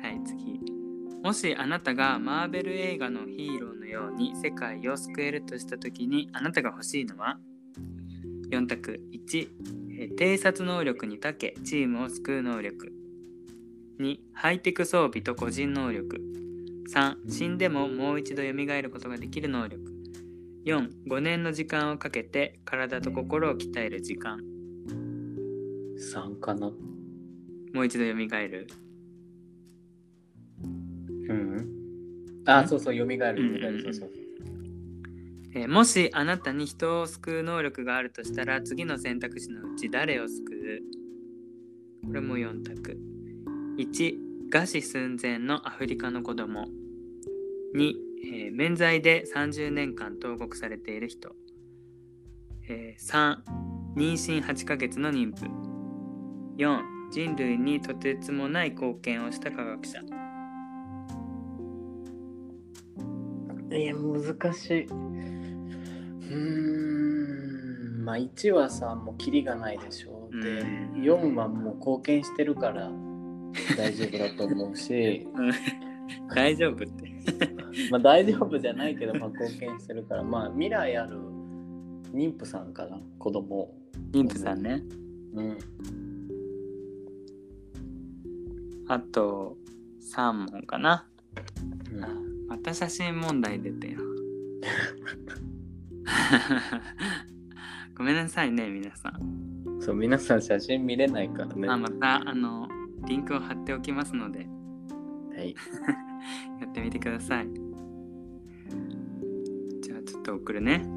[0.00, 0.58] はい次。
[1.22, 7.38] もしあなたがマーベル映画のヒーローのように世界を救えるとした時にあなたが欲しいのは
[8.48, 9.02] ？4択。
[9.12, 9.48] 1、
[9.98, 12.90] えー偵察能力に長けチームを救う能力。
[14.00, 16.37] 2ハイテク装備と個人能力
[16.92, 19.82] 3死んでももう一度蘇ることができる能力。
[20.64, 24.38] 45年の時間をかけて体と心を鍛える時間。
[26.14, 26.70] 3かな。
[27.74, 28.66] もう一度蘇る。
[31.28, 31.68] うん。
[32.46, 33.76] あ、そうそう、蘇る、蘇うんうんうん。
[33.76, 34.10] る、そうそう。
[35.54, 40.80] えーもしあなたに人を救う能力があるとしたら次の選択肢のうち誰を救
[42.04, 42.06] う？
[42.06, 42.96] これも4択。
[43.78, 44.18] 1
[44.50, 46.68] 餓死寸前のアフリカの子供
[47.74, 47.92] 2、
[48.24, 51.34] えー免罪で30年間投獄されている人、
[52.68, 53.36] えー3
[53.96, 55.46] 妊娠8ヶ月の妊婦。
[56.56, 60.00] 4人類にとてつもない貢献をした科学者。
[63.70, 64.84] いや、難しい。
[64.86, 66.34] うー
[68.00, 70.28] ん、まあ1はさ、もうキリがないでしょ。
[70.32, 71.02] で、うん。
[71.02, 72.90] 4はもう貢献してるから
[73.76, 75.26] 大丈夫だと思うし、
[76.34, 77.07] 大丈夫って
[77.90, 81.18] まあ大丈夫じゃないけど、まあ貢献してるから、まあ未来ある
[82.12, 83.74] 妊婦さんかな、子供。
[84.12, 84.82] 妊婦さんね
[85.34, 85.58] うん。
[88.88, 89.56] あと
[90.00, 91.06] 3問かな。
[91.92, 92.08] うんあ
[92.48, 94.00] また写真問題出てよ。
[97.94, 99.80] ごめんなさいね、皆さん。
[99.80, 101.68] そう、皆さん写真見れないからね。
[101.68, 102.66] あまた、あの、
[103.06, 104.48] リンクを貼っておきますので、
[105.36, 105.54] はい。
[106.60, 107.48] やってみてください。
[109.82, 110.82] じゃあ、ちょっと送るね。
[110.84, 110.88] う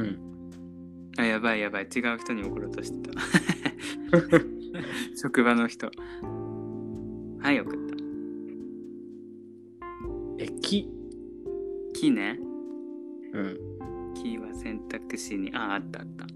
[0.00, 0.18] ん。
[1.16, 1.84] あ、やばいやばい。
[1.84, 3.20] 違う人に送ろうとしてた。
[5.16, 5.90] 職場の人。
[7.40, 7.94] はい、送った。
[10.38, 10.88] え、木
[11.94, 12.38] 木ね。
[13.32, 13.78] うん。
[14.14, 16.26] キーは選択肢にああったあった、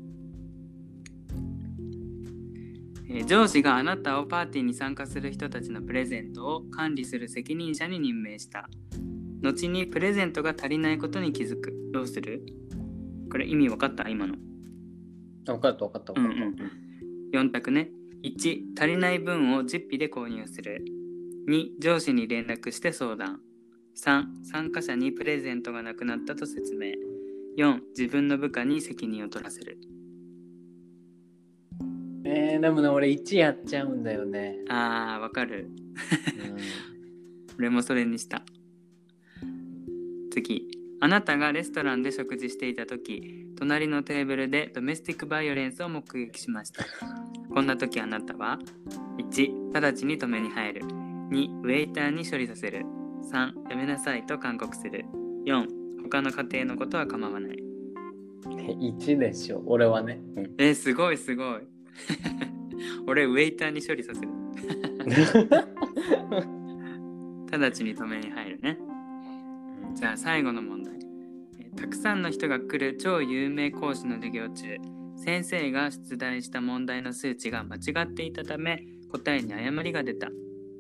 [3.09, 8.69] えー上司があなたをパーティーに参加する人たちのプレゼントを管理する責任者に任命した。
[9.43, 11.75] 後にプレゼントが足りないことに気づく。
[11.93, 12.43] どうする？
[13.31, 14.09] これ意味分かった？
[14.09, 14.35] 今の。
[15.49, 16.45] あ分かった分かった分かった。
[16.45, 16.71] うん
[17.33, 17.91] 4択ね。
[18.23, 20.85] 1足りない分を実費で購入する。
[21.49, 23.41] 2上司に連絡して相談。
[23.97, 26.93] 3参加者にプレゼントがなくなったと説明。
[27.59, 29.79] 4自分の部下に責任を取らせる
[32.25, 35.69] えー、でもね俺1やっちゃうんだよね、あーわかる。
[36.39, 36.57] うん。
[37.59, 38.43] 俺もそれにした。
[40.31, 40.69] 次。
[41.01, 46.85] あなたがレストランで食事していた時隣のテーブルでドメスティックバイオレンスを目撃しました。
[47.53, 48.59] こんな時あなたは
[49.19, 50.83] 1直ちに止めに入る。
[50.83, 52.85] 2ウェイターに処理させる。
[53.33, 55.05] 3やめなさいと勧告する。
[55.47, 55.67] 4
[56.05, 57.57] 他の家庭のことは構わない。
[58.99, 59.63] 1でしょ。
[59.67, 61.72] 俺はね、うんえーすごいすごい
[63.07, 64.29] 俺ウェイターに処理させる。
[67.51, 68.79] 直ちに止めに入るね。
[69.95, 70.99] じゃあ最後の問題。
[71.77, 74.77] たくさんの人が来る超有名講師の授業中
[75.17, 80.29] 先生が出題した問題の数値が間違っていたため答えに誤りが出た。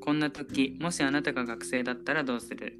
[0.00, 2.78] こんな時もしあなたが学生だったらどうする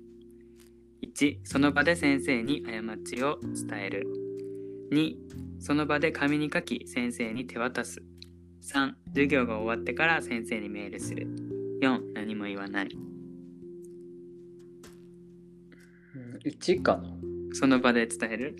[1.03, 4.07] ？1その場で先生に過ちを伝える。
[4.93, 5.16] 2
[5.61, 8.03] その場で紙に書き先生に手渡す。
[8.62, 11.26] 3授業が終わってから先生にメールする。
[11.82, 12.88] 4何も言わない。
[16.14, 17.10] うん1かな。
[17.54, 18.56] その場で伝える？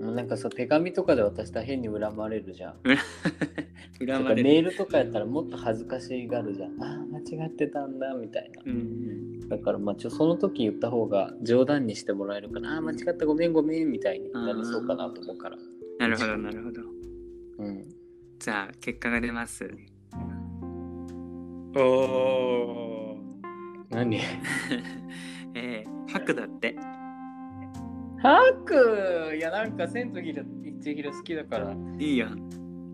[0.00, 2.74] もうなんかさ手紙とかで渡したら変に恨まれるじゃん。
[2.84, 4.42] 恨とまれる。
[4.42, 8.62] かメールとかやったらもっと恥ずかしがるじゃんあー間違ってたんだみたいな。
[8.66, 12.78] うんだからまあちょその時言った方が冗談にしてもらえるかな。
[12.78, 15.58] あー間違ったごめんごめんみたいになりそうかなと思うから。
[16.00, 16.82] なるほどなるほど。
[17.58, 17.84] うん
[18.38, 19.68] じゃあ結果が出ます。
[21.76, 23.16] おお
[23.90, 24.20] 何？
[25.54, 26.76] えー、白だって。
[28.18, 30.32] ハクいやなんか千と千
[30.96, 31.74] 尋好きだから。
[31.98, 32.38] いいやん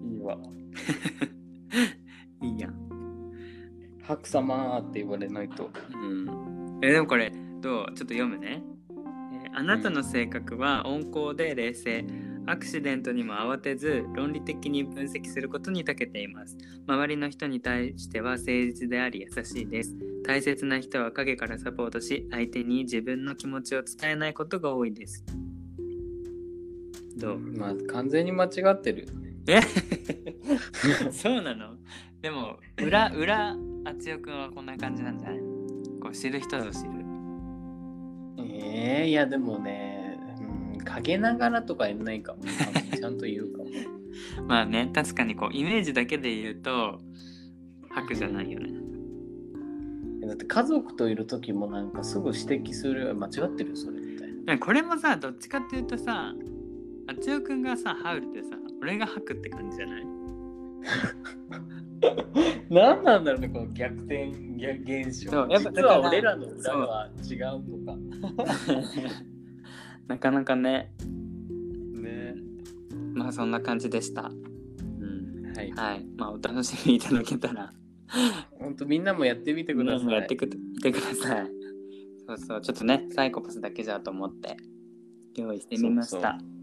[0.05, 0.39] いいわ。
[2.43, 2.75] いいやん
[4.03, 5.71] ハク様って言われないと。
[5.93, 6.79] うん。
[6.83, 7.87] えでもこれどう？
[7.95, 8.63] ちょっと読むね、
[9.45, 12.05] えーあなたの性格は温厚で冷静
[12.51, 16.57] アクシデントにも慌てず論理的に分析することに長けています。
[16.87, 19.95] 周りの人に対しては誠実であり優しいです。
[20.25, 25.25] 大切な人は陰からサポートし相手に自分の気持ちを伝えないことが多いです。
[27.17, 27.39] どう？
[27.39, 29.07] まあ完全に間違ってる
[29.47, 29.61] え？
[31.13, 31.77] そうなの？
[32.21, 35.39] でも裏裏あつよくんはこんな感じなんじゃない？
[36.01, 36.91] こう知る人ぞ知る。
[38.39, 40.00] えー、いやでもね、うん、
[40.85, 42.41] 陰ながらとか言えないかも。
[42.97, 43.69] ちゃんと言うかも。
[44.49, 47.01] まあね確かにこうイメージだけで言うと
[47.91, 48.71] 白じゃないよね。
[50.27, 56.35] だって家族といる時もなんかすぐ指摘する間違ってるよそれみたいなでもこれもさどっちかっていうとさ
[57.09, 58.51] あつよくんがさハウルでさ
[58.81, 60.07] 俺が白って感じじゃない？
[62.71, 65.31] 何なんだろうねこの逆転逆現象。
[65.31, 67.57] そうやっぱ実は俺らの裏は違うと
[67.87, 67.99] か
[70.11, 70.93] なかなかね。
[71.95, 72.35] ね。
[73.15, 74.23] まあそんな感じでした。
[74.23, 75.53] うん。
[75.57, 75.71] はい。
[75.71, 76.05] はい。
[76.17, 77.73] まあお楽しみいただけたら。
[78.59, 80.13] ほんとみんなもやってみてください。
[80.13, 81.47] やってくみてください。
[82.27, 84.57] そうそう、ちょっとね、サイコパスだけじゃと思って。
[85.37, 86.37] 用意してみました。
[86.41, 86.60] そうえー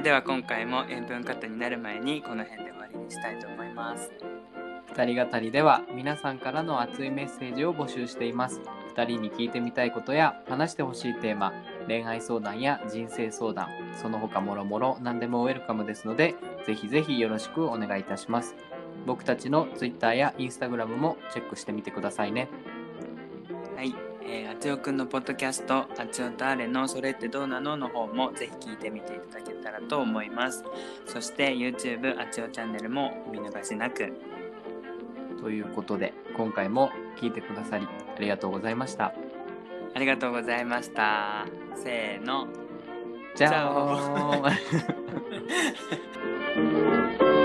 [0.00, 4.10] れでは今回も塩分カットになる前にこの辺で終わりにしたいと思います。
[4.88, 8.62] 二人語りでは皆さんからの熱いメッセージを募集しています。
[8.96, 11.52] 二人に聞いてみたいことや話してほしいテーマ
[11.86, 13.68] 恋愛相談や人生相談
[14.00, 16.34] その他もろもろ何でもウェルカムですので
[16.66, 18.56] ぜひぜひよろしくお願いいたします。
[19.06, 22.48] 僕たちの Twitter や Instagram もチェックしてみてくださいね。
[23.76, 30.64] はい、えー、あつよくんのポッドキャスト、あつよとあれのそれってどうなのの方もぜひ聞いてみていただけたらと思います。
[31.06, 34.12] そして YouTube あつよチャンネルもお見逃しなく。
[35.40, 39.14] ということで今回も聞いてくださりありがとうございました
[39.94, 41.46] ありがとうございました。
[41.74, 42.46] せーの。
[43.34, 44.42] じゃじゃあ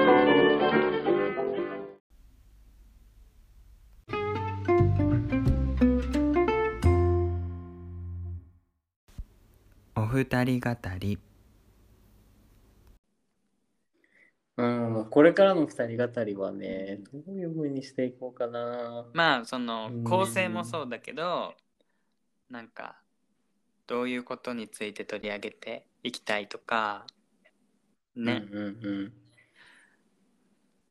[10.15, 11.19] 二人語り。
[14.57, 19.05] うん、これからの二人語りはね、どういう風にしていこうかな。
[19.13, 21.53] まあそのうん構成もそうだけど
[22.49, 23.01] なんか
[23.87, 27.05] どういうことについて取り上げていきたいとか
[28.15, 28.69] ね、うんう
[29.07, 29.13] ん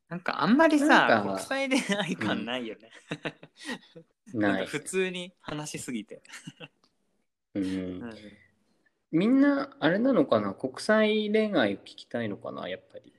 [0.07, 2.91] なんかあんまりさ国際恋愛感ないよね、
[4.33, 4.41] うん。
[4.41, 4.67] なんかない。
[4.67, 6.21] 普通に話しすぎて、
[7.55, 8.13] うんうん
[9.17, 10.53] みんなあれなのかな？
[10.53, 12.67] 国際恋愛を聞きたいのかな？
[12.67, 13.13] やっぱり。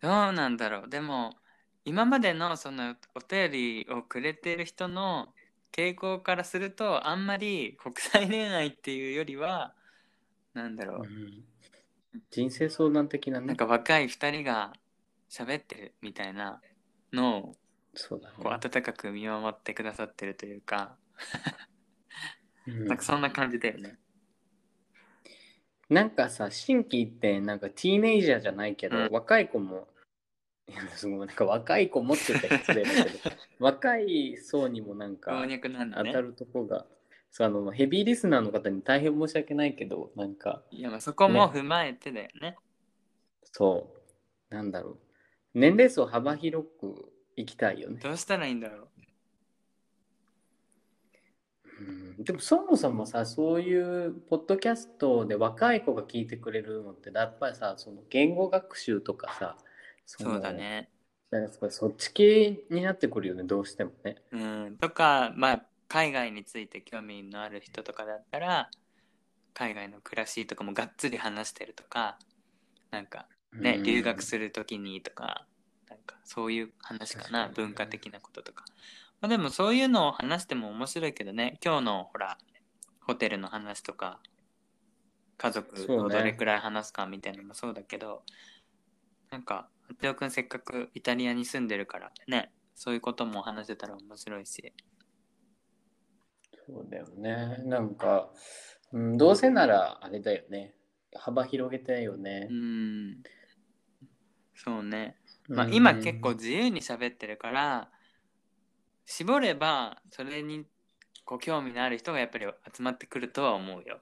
[0.00, 1.36] どうなんだろうでも
[1.84, 5.28] 今までのそのお便りをくれてる人の
[5.72, 9.74] 傾向からするとあんまり国際恋愛っていうよりは
[10.54, 11.44] なんだろう、うん
[12.32, 13.46] 人生相談的なね。
[13.46, 14.72] なんか若い2人が
[15.30, 16.60] 喋ってるみたいな
[17.12, 17.56] のを
[17.94, 18.34] そうだね。
[18.42, 20.96] こう温かく見守ってくださってるというか、
[22.66, 23.99] うんなんかそんな感じだよね。
[25.90, 29.88] なんかさ、新規ってなんかティーネイジャーじゃないけど、うん若い子も、
[30.68, 33.18] いや、すごいなんか若い子もって言ったら失礼だけど、
[33.58, 35.44] 若い層にもなんか
[35.96, 36.20] 当た。
[36.20, 36.86] るとこが、
[37.32, 42.56] そうあのヘビーリスナーの方に大変申し訳ないけど、なんか、いやまあそこも踏まえてだよね。
[43.42, 43.92] そ
[44.50, 44.98] う、なんだろう。
[45.54, 47.98] 年齢層幅広く行きたいよね。
[48.00, 48.88] どうしたらいいんだろう
[51.82, 59.56] んでもそもそもさそういうポッドキャストで若い子が聞いてくれるのってやっぱりさその言語学習とかさ
[60.06, 60.90] そうだね。
[61.30, 64.16] なんかそっち系になってくるよねどうしてもね。
[64.32, 64.76] うん。
[64.80, 68.70] とかまあ海外について興味のある人とかだったら
[69.54, 72.18] 海外の暮らしとかもがっつり話してるとか
[72.90, 75.46] なんかね、うん留学するときにとか
[75.88, 78.64] なんかそういう話かなね文化的なこととか、
[79.20, 81.58] まあ、でもそういうのを話しても面白いけどね。
[81.64, 82.38] 今日のほら
[83.00, 84.20] ホテルの話とか
[85.36, 86.02] 家族そうね。
[86.02, 88.22] をどれくらい話すかみたいなのもそうだけど
[89.30, 89.68] なんか
[90.00, 92.52] 八尾くんせっかくイタリアに住んでるからね。
[92.74, 94.72] そういうことも話せたら面白いし。
[96.66, 97.58] そうだよね。
[97.66, 98.30] なんか、
[98.92, 100.74] うん、どうせならあれだよね。
[101.14, 102.48] 幅広げたいよね。
[102.50, 102.54] う。
[102.54, 103.22] ん。
[104.54, 105.16] そうね。
[105.46, 105.74] まあ、うん。
[105.74, 107.90] 今結構自由に喋ってるから
[109.10, 110.64] 絞ればそれに
[111.24, 113.98] こう興味のある人がやっぱり集まってくるとは思うよ、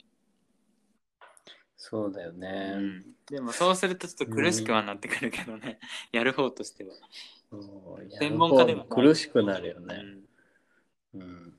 [1.78, 2.74] そうだよね。
[2.76, 5.78] うん、でもそうするとちょっと苦しくはなってくるけどね、
[6.12, 6.90] やる方としては、
[8.18, 8.88] 専門家ではない。
[8.90, 10.02] 苦しくなるよね。
[11.14, 11.20] うん。
[11.22, 11.58] うん。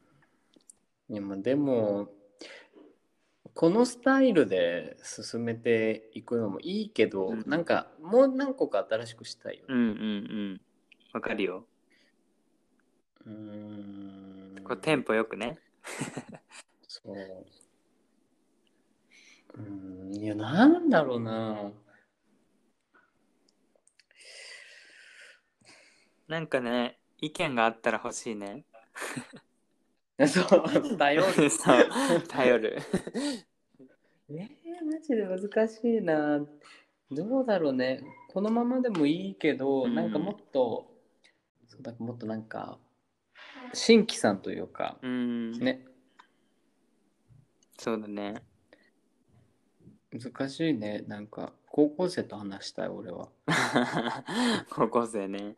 [1.09, 2.13] いやまあでも、
[3.55, 7.43] このスタイルで進めていくのもいいけど、うん。
[7.47, 9.65] なんかもう何個か新しくしたいよね。
[9.69, 9.91] うんうんう
[10.53, 10.61] ん。
[11.13, 11.65] わかるよ
[13.30, 14.63] うーん。
[14.63, 15.57] こうテンポよくね
[16.88, 17.15] そう。
[19.57, 19.61] う
[20.09, 21.71] ん、いや、なんだろうな。
[26.27, 28.63] なんかね意見があったら欲しいね
[30.27, 31.49] そう、頼る。
[31.49, 31.88] そう
[32.27, 32.77] 頼る
[34.30, 36.45] えー、マジで難しいな。
[37.09, 38.03] どうだろうね。
[38.27, 40.86] このままでもいいけど、うんなんかもっと、
[41.67, 42.77] そうだもっとなんか、
[43.74, 45.86] 新規さんというか、うんね、
[47.78, 48.36] そうだね
[50.11, 51.03] 難しいね。
[51.07, 53.30] なんか、高校生と話したい、俺は。
[54.72, 55.55] 高校生ね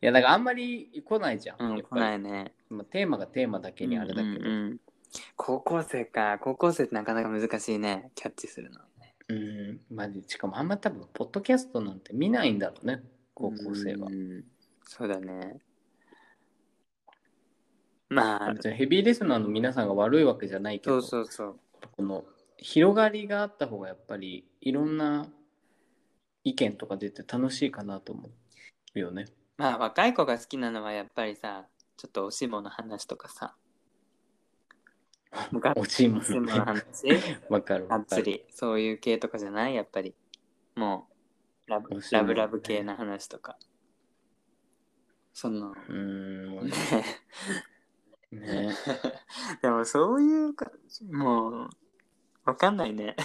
[0.00, 1.72] いや、なんかあんまり来ないじゃん。
[1.72, 4.24] うん来ないねまあ、テーマがテーマだけにあれだけど。
[4.24, 4.80] うんうんうん
[5.36, 8.80] 高校生か高校生ってなかなか難しいねキャッチするの
[9.28, 10.24] うん、マジ。
[10.26, 13.02] しかもあんま多分、ポッドキャストなんて見ないんだろうね、
[13.34, 14.10] 高校生はう。
[14.10, 14.44] ん
[14.84, 15.58] そうだね
[18.14, 18.54] まあ。
[18.74, 21.60] ヘビーリスナーの皆さんが悪いわけじゃないけそど、うそうそう。
[21.96, 22.24] この
[22.58, 25.26] 広がりがあった方がやっぱりいろんな
[26.44, 28.28] 意見とか出て楽しいかなと思
[28.94, 29.26] うよね。
[29.56, 33.56] まあ若い子が好きなのはやっぱりさちょっとおしもの話とかさ。
[35.52, 37.06] が っおちもの話？
[37.48, 38.24] わかるがっつわかる。
[38.24, 38.44] り。
[38.50, 39.74] そういう系とかじゃない？
[39.74, 40.14] やっぱり。
[40.76, 41.08] も
[41.66, 43.58] うラブおしもラブラブ系な話とか。
[45.32, 45.70] その。
[45.70, 46.70] うーん。
[48.32, 48.70] ね。
[49.62, 50.70] でもそういうか
[51.10, 51.70] もう
[52.44, 53.16] わかんないね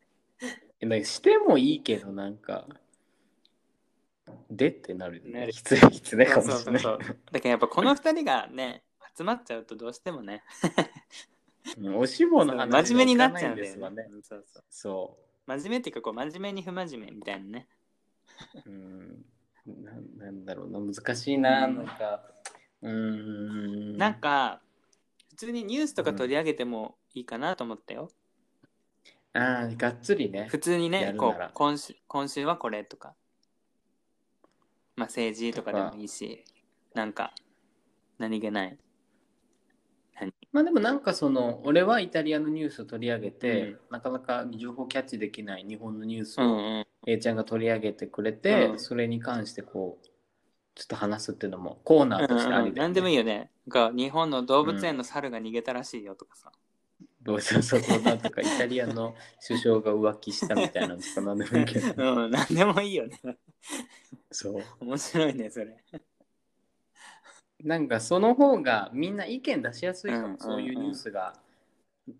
[0.80, 2.66] えなんかしてもいいけどなんか、
[4.50, 5.48] でってなるよね。
[5.50, 6.82] きついきついかもそうしれない。
[6.82, 8.84] そうそうだからやっぱこの二人がね
[9.16, 10.44] 集まっちゃうとどうしてもね
[11.78, 14.08] うんおしもの話真面目になっちゃうんでだよねすわね。
[14.10, 17.68] うんそうそうそ真面目っていうかこう真面目に不真面目みたいなね
[18.66, 18.70] う。
[18.70, 19.24] うん。
[19.66, 19.92] な
[20.26, 22.22] なんだろうな、難しいな、なんか。
[22.86, 23.96] うーん。
[23.96, 24.60] なんか
[25.30, 28.10] 普通にニュースとか取り上げてもいいかなと思ったよ、
[29.34, 30.46] ああ、がっつりね。
[30.48, 30.58] 普。
[30.58, 33.14] 通にやねこう今週今週はこれとか。
[34.96, 36.42] まあ政治とかでもいいし
[36.94, 37.34] なんか
[38.18, 38.78] 何気ない。
[40.18, 40.32] 何？
[40.52, 43.78] まあでもなんかその俺はイタリアのニュースを取り上げて、うん。
[43.90, 46.86] なかなか情報キャッチできない日本のニュースをうんうん。
[47.06, 48.78] A ちゃんが取り上げてくれて、うん。
[48.80, 50.06] それに関してこう
[50.76, 56.52] ちょっと話すっていうのもコーナーとしてありだよね何でもいいよねなんか日本の動物園の猿が逃げたらしいよとかさ、
[57.26, 59.14] そうそうそうなんとかイタリアの
[59.44, 63.18] 首相が浮気したみたいなのとかなんでもいいけど うん、なんでもいいよね。
[64.30, 65.76] そう面白いね、それ。
[67.64, 71.34] なんかその方がみんな意見出しやすいかも、うんうんうんそういうニュースが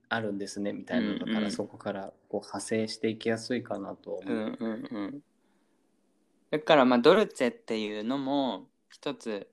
[0.08, 4.34] あるんですねみたいなのだから、うんうんそこからこう派生していきやすいかなと思う。
[4.34, 5.20] うんうんうん。
[6.56, 9.46] だからまあドルチェっていうのも一つ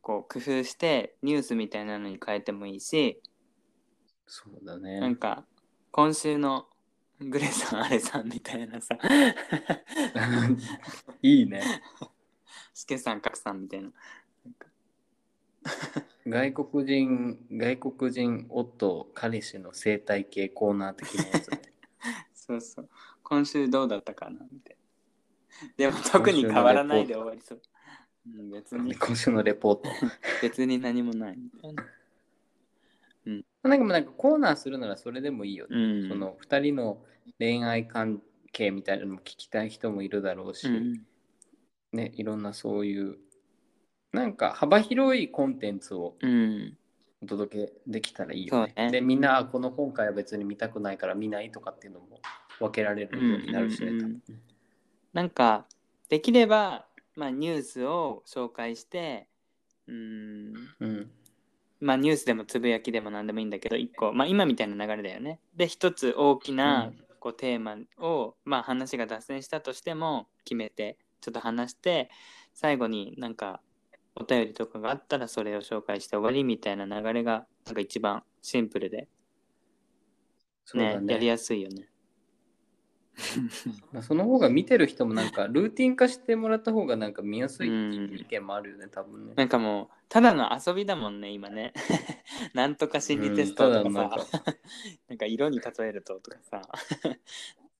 [0.00, 3.22] こう工夫してニュースみたいなのに変えてもいいし、
[4.26, 5.16] そうだなんね。
[5.16, 5.44] か
[5.92, 6.66] 今週の
[7.20, 8.98] グレさんあれさんみたいなさ、
[11.22, 11.62] いいね。
[12.74, 13.92] スケさんカクさんみたいな。
[16.26, 21.62] 外国人外国人夫彼氏の生態系コーナー的なやつね。
[22.34, 22.88] そうそう。
[23.22, 24.83] 今週どうだったかなみたいな。
[25.76, 27.62] でも特に変わらないで終わりそう。
[28.26, 29.82] うん、別に今週のレポート。
[30.42, 31.84] 別に何もないみたいな。
[33.62, 35.76] なんかもうなんかコーナーするならそれでもいいよね。
[35.76, 36.08] うん。
[36.08, 37.02] その2人の
[37.38, 41.06] 恋愛関係みたいなのも聞きたい人もいるだろうし、うん、
[41.92, 43.18] ね、いろんなそういう
[44.12, 46.76] なんか幅広いコンテンツをうん。
[47.22, 48.74] お届けできたらいいよね。
[48.76, 52.20] ねでみんなあこの今回は別に見たくないから見ないとかっていうのも
[52.60, 53.88] 分けられるようになるしね。
[53.88, 54.53] うんうんうん多分
[55.14, 55.64] なんか
[56.10, 56.86] できれば、
[57.16, 59.28] まあ、ニュースを紹介して
[59.86, 61.10] うんうん。
[61.80, 65.40] まあニュースでもつぶやきでも何でもいいんだけど一個、まあ、今みたいな流れだよね。
[65.56, 67.04] で一つ大きなうん。
[67.20, 72.10] こうテーマを、まあ、話が脱線したとしても決めてちょっと話して
[72.52, 73.62] 最後になんか
[74.14, 79.08] お便りとかがあったらそれを紹介して終わりみたいな流れがなんか一番シンプルで
[80.74, 80.98] ね。
[81.00, 81.88] ねやりやすいよね。
[83.92, 89.34] まあその方が見てる人もなんかルーティン化してもらった方がなんか見やすいっていう意見もあるよね、多分ね。
[89.36, 91.72] なんかもうただの遊びだもんね今ね。
[92.54, 94.16] なんとか心理テストとかさ、うんなんか
[95.08, 96.62] なんか色に例えるととかさ。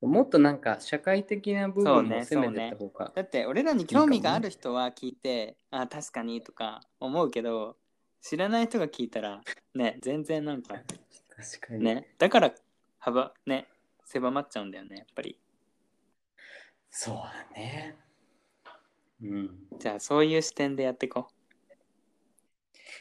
[0.00, 3.12] もっとなんか社会的な部分そうねも攻めてった方が。
[3.14, 7.76] だって俺らに興味がある人は聞いてあ確かにとか思うけど
[8.20, 9.40] 知らない人が聞いたら
[9.74, 11.84] ね全然なんか確かに。
[11.84, 12.54] ねだから
[12.98, 13.68] 幅ね
[14.04, 15.38] 狭まっちゃうんだよねやっぱり
[16.96, 17.96] そうだね。
[19.20, 19.50] うん。
[19.80, 21.26] じゃあそういう視点でやっていこ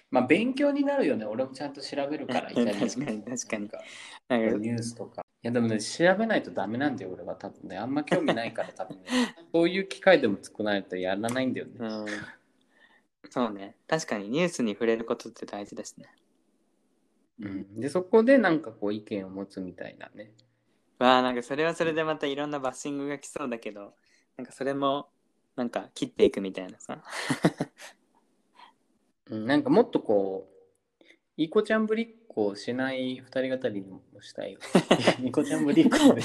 [0.09, 1.25] まあ勉強になるよね。
[1.25, 3.81] 俺もちゃんと調べるから、イタリアの確かに確かになんかう
[4.29, 5.21] なんかニュースとか。
[5.21, 7.77] いやでもね、調べないとダメなんだよ、俺は多分ね。
[7.77, 9.03] あんま興味ないから多分ね。
[9.53, 11.73] そういう機会でも作らないとやらないんだよね。
[11.79, 12.05] うん
[13.29, 16.05] そうね確かにニュースに触れることって大事ですね
[17.39, 20.31] うん、で、そこでなんかこう意見を持つみたいなね。
[20.99, 23.93] わあなんかそれはそれでまたいろんなバッシングが来そうだけど
[24.37, 25.09] なんかそれも
[25.55, 27.03] なんか切っていくみたいなさ。
[29.29, 30.53] うん、なんかもっとこう、
[31.37, 34.59] いい子ちゃんぶりっこしない二人語りにもしたいよ。
[35.23, 36.21] いい子ちゃんぶりっこで。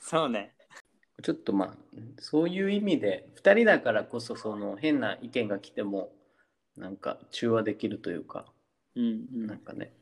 [0.00, 0.54] そうね。
[1.22, 1.76] ちょっとまあ、
[2.20, 6.12] そういう意味で、二人だからこそその変な意見が来ても、
[6.76, 8.52] なんか中和できるというか、
[8.96, 9.04] うん
[9.34, 9.92] うなんんかね、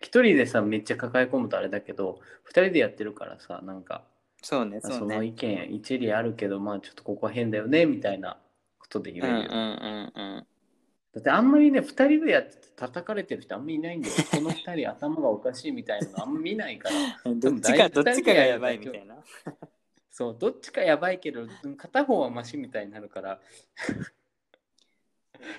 [0.00, 4.04] 一人でさ、めっちゃ抱え込むとあれだけど、二人でやってるからさ、なんか、
[4.40, 8.38] そうねそのそうね意見一理あるけど、まあちょっとここは変だよね、みたいな
[8.78, 10.12] ことで言うんうんえるよ。
[10.14, 10.46] うん
[11.14, 14.14] だってあんまりね、二人でやってて叩かれてる人あんまりいないんだよ。
[14.30, 17.30] この二人頭がおかしいみたいなのあんま見ないから。
[17.30, 19.16] う んどっちかどっちかがやばいみたいな
[20.10, 21.46] そう、どっちかやばいけど、
[21.76, 23.40] 片方はマシみたいになるから。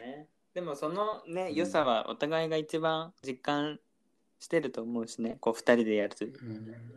[0.01, 3.79] ねでもそのねうん良さはお互いが一番実感
[4.39, 6.15] してると思うしねこう二人でやる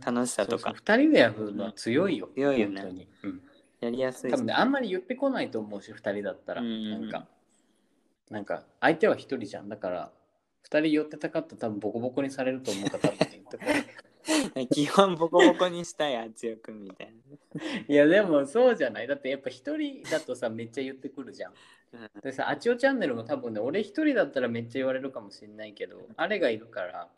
[0.04, 2.28] 楽しさとかそうそう二人でやるのは強いよ。
[2.34, 3.08] 強いよね本当に。
[3.24, 3.42] うん
[3.82, 6.62] やりやすい多分ね、あんまり言ってこないと思うし、二人だったら。
[6.62, 7.26] うんなんか、
[8.30, 9.68] なんか、相手は一人じゃん。
[9.68, 10.12] だから、
[10.62, 13.64] 二人寄ってたかったら多分ボコボコにされると思うから、多分言ってこ
[14.54, 14.68] ない。
[14.70, 17.12] 基本ボコボコにしたいあつよくんみたい
[17.88, 19.08] いや、でもそうじゃない。
[19.08, 21.54] だってやっぱ一人だとさ、めっちゃ言ってくるじゃん。
[21.92, 27.10] な、でさ、あちおチャンネルも多分ね、俺一人だったらめっちゃ言われるかもしれないけど、あれがいるから、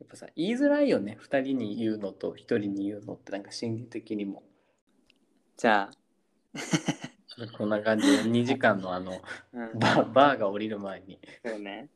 [0.00, 1.16] やっぱさ、言いづらいよね。
[1.18, 4.42] 二人に言うのと一人に言うのって、なんか心理的にも。
[5.56, 5.90] じゃあ、
[7.56, 9.20] こんな感じで2時間のあの、
[9.52, 11.18] うん、バーバーが降りる前に。
[11.44, 11.88] そうね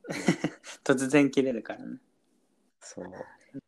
[0.85, 1.99] 突然切れるからね
[2.81, 3.07] そう。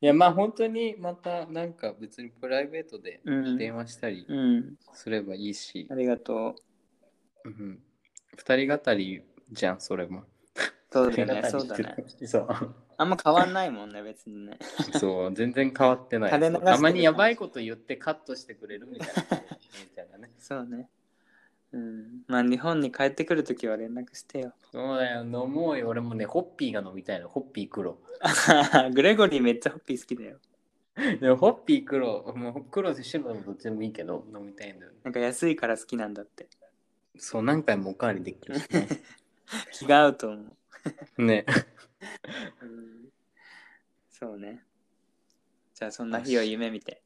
[0.00, 6.54] いや、まあ本当にまたなんか別にプライベートでうん電話したりうんすればいいしあ、りがと
[7.44, 7.80] ううん、
[8.36, 10.24] 二人語りじゃん、それも。
[10.92, 12.48] そうだね そうだねそう。
[12.98, 14.58] あんま変わんないもんね別にね
[14.98, 16.30] そう、全然変わってない。
[16.30, 19.12] たまにやばいこと言ってカットしてくれるみたいな。
[20.38, 20.88] そうね
[21.72, 25.88] うんまあ日本に帰ってくるときは連絡してよそうだよ、飲もうよ。
[25.88, 27.28] 俺もね、ホッピーが飲みたいの。
[27.28, 27.98] ホッピー黒。
[28.92, 30.38] グレゴリーめっちゃホッピー好きだよ
[31.20, 34.98] でもホッピー黒、もう黒で白でもどっちでもいいけど、飲みたいんだよね。
[35.04, 36.46] なんか安いから好きなんだって
[37.16, 38.88] そう、何回もおかわりできるしね。
[39.72, 40.56] 気が合うと思う、
[41.18, 41.44] ね。
[42.62, 43.08] うん、
[44.10, 44.64] そうね。
[45.74, 47.01] じゃあそんな日を夢見て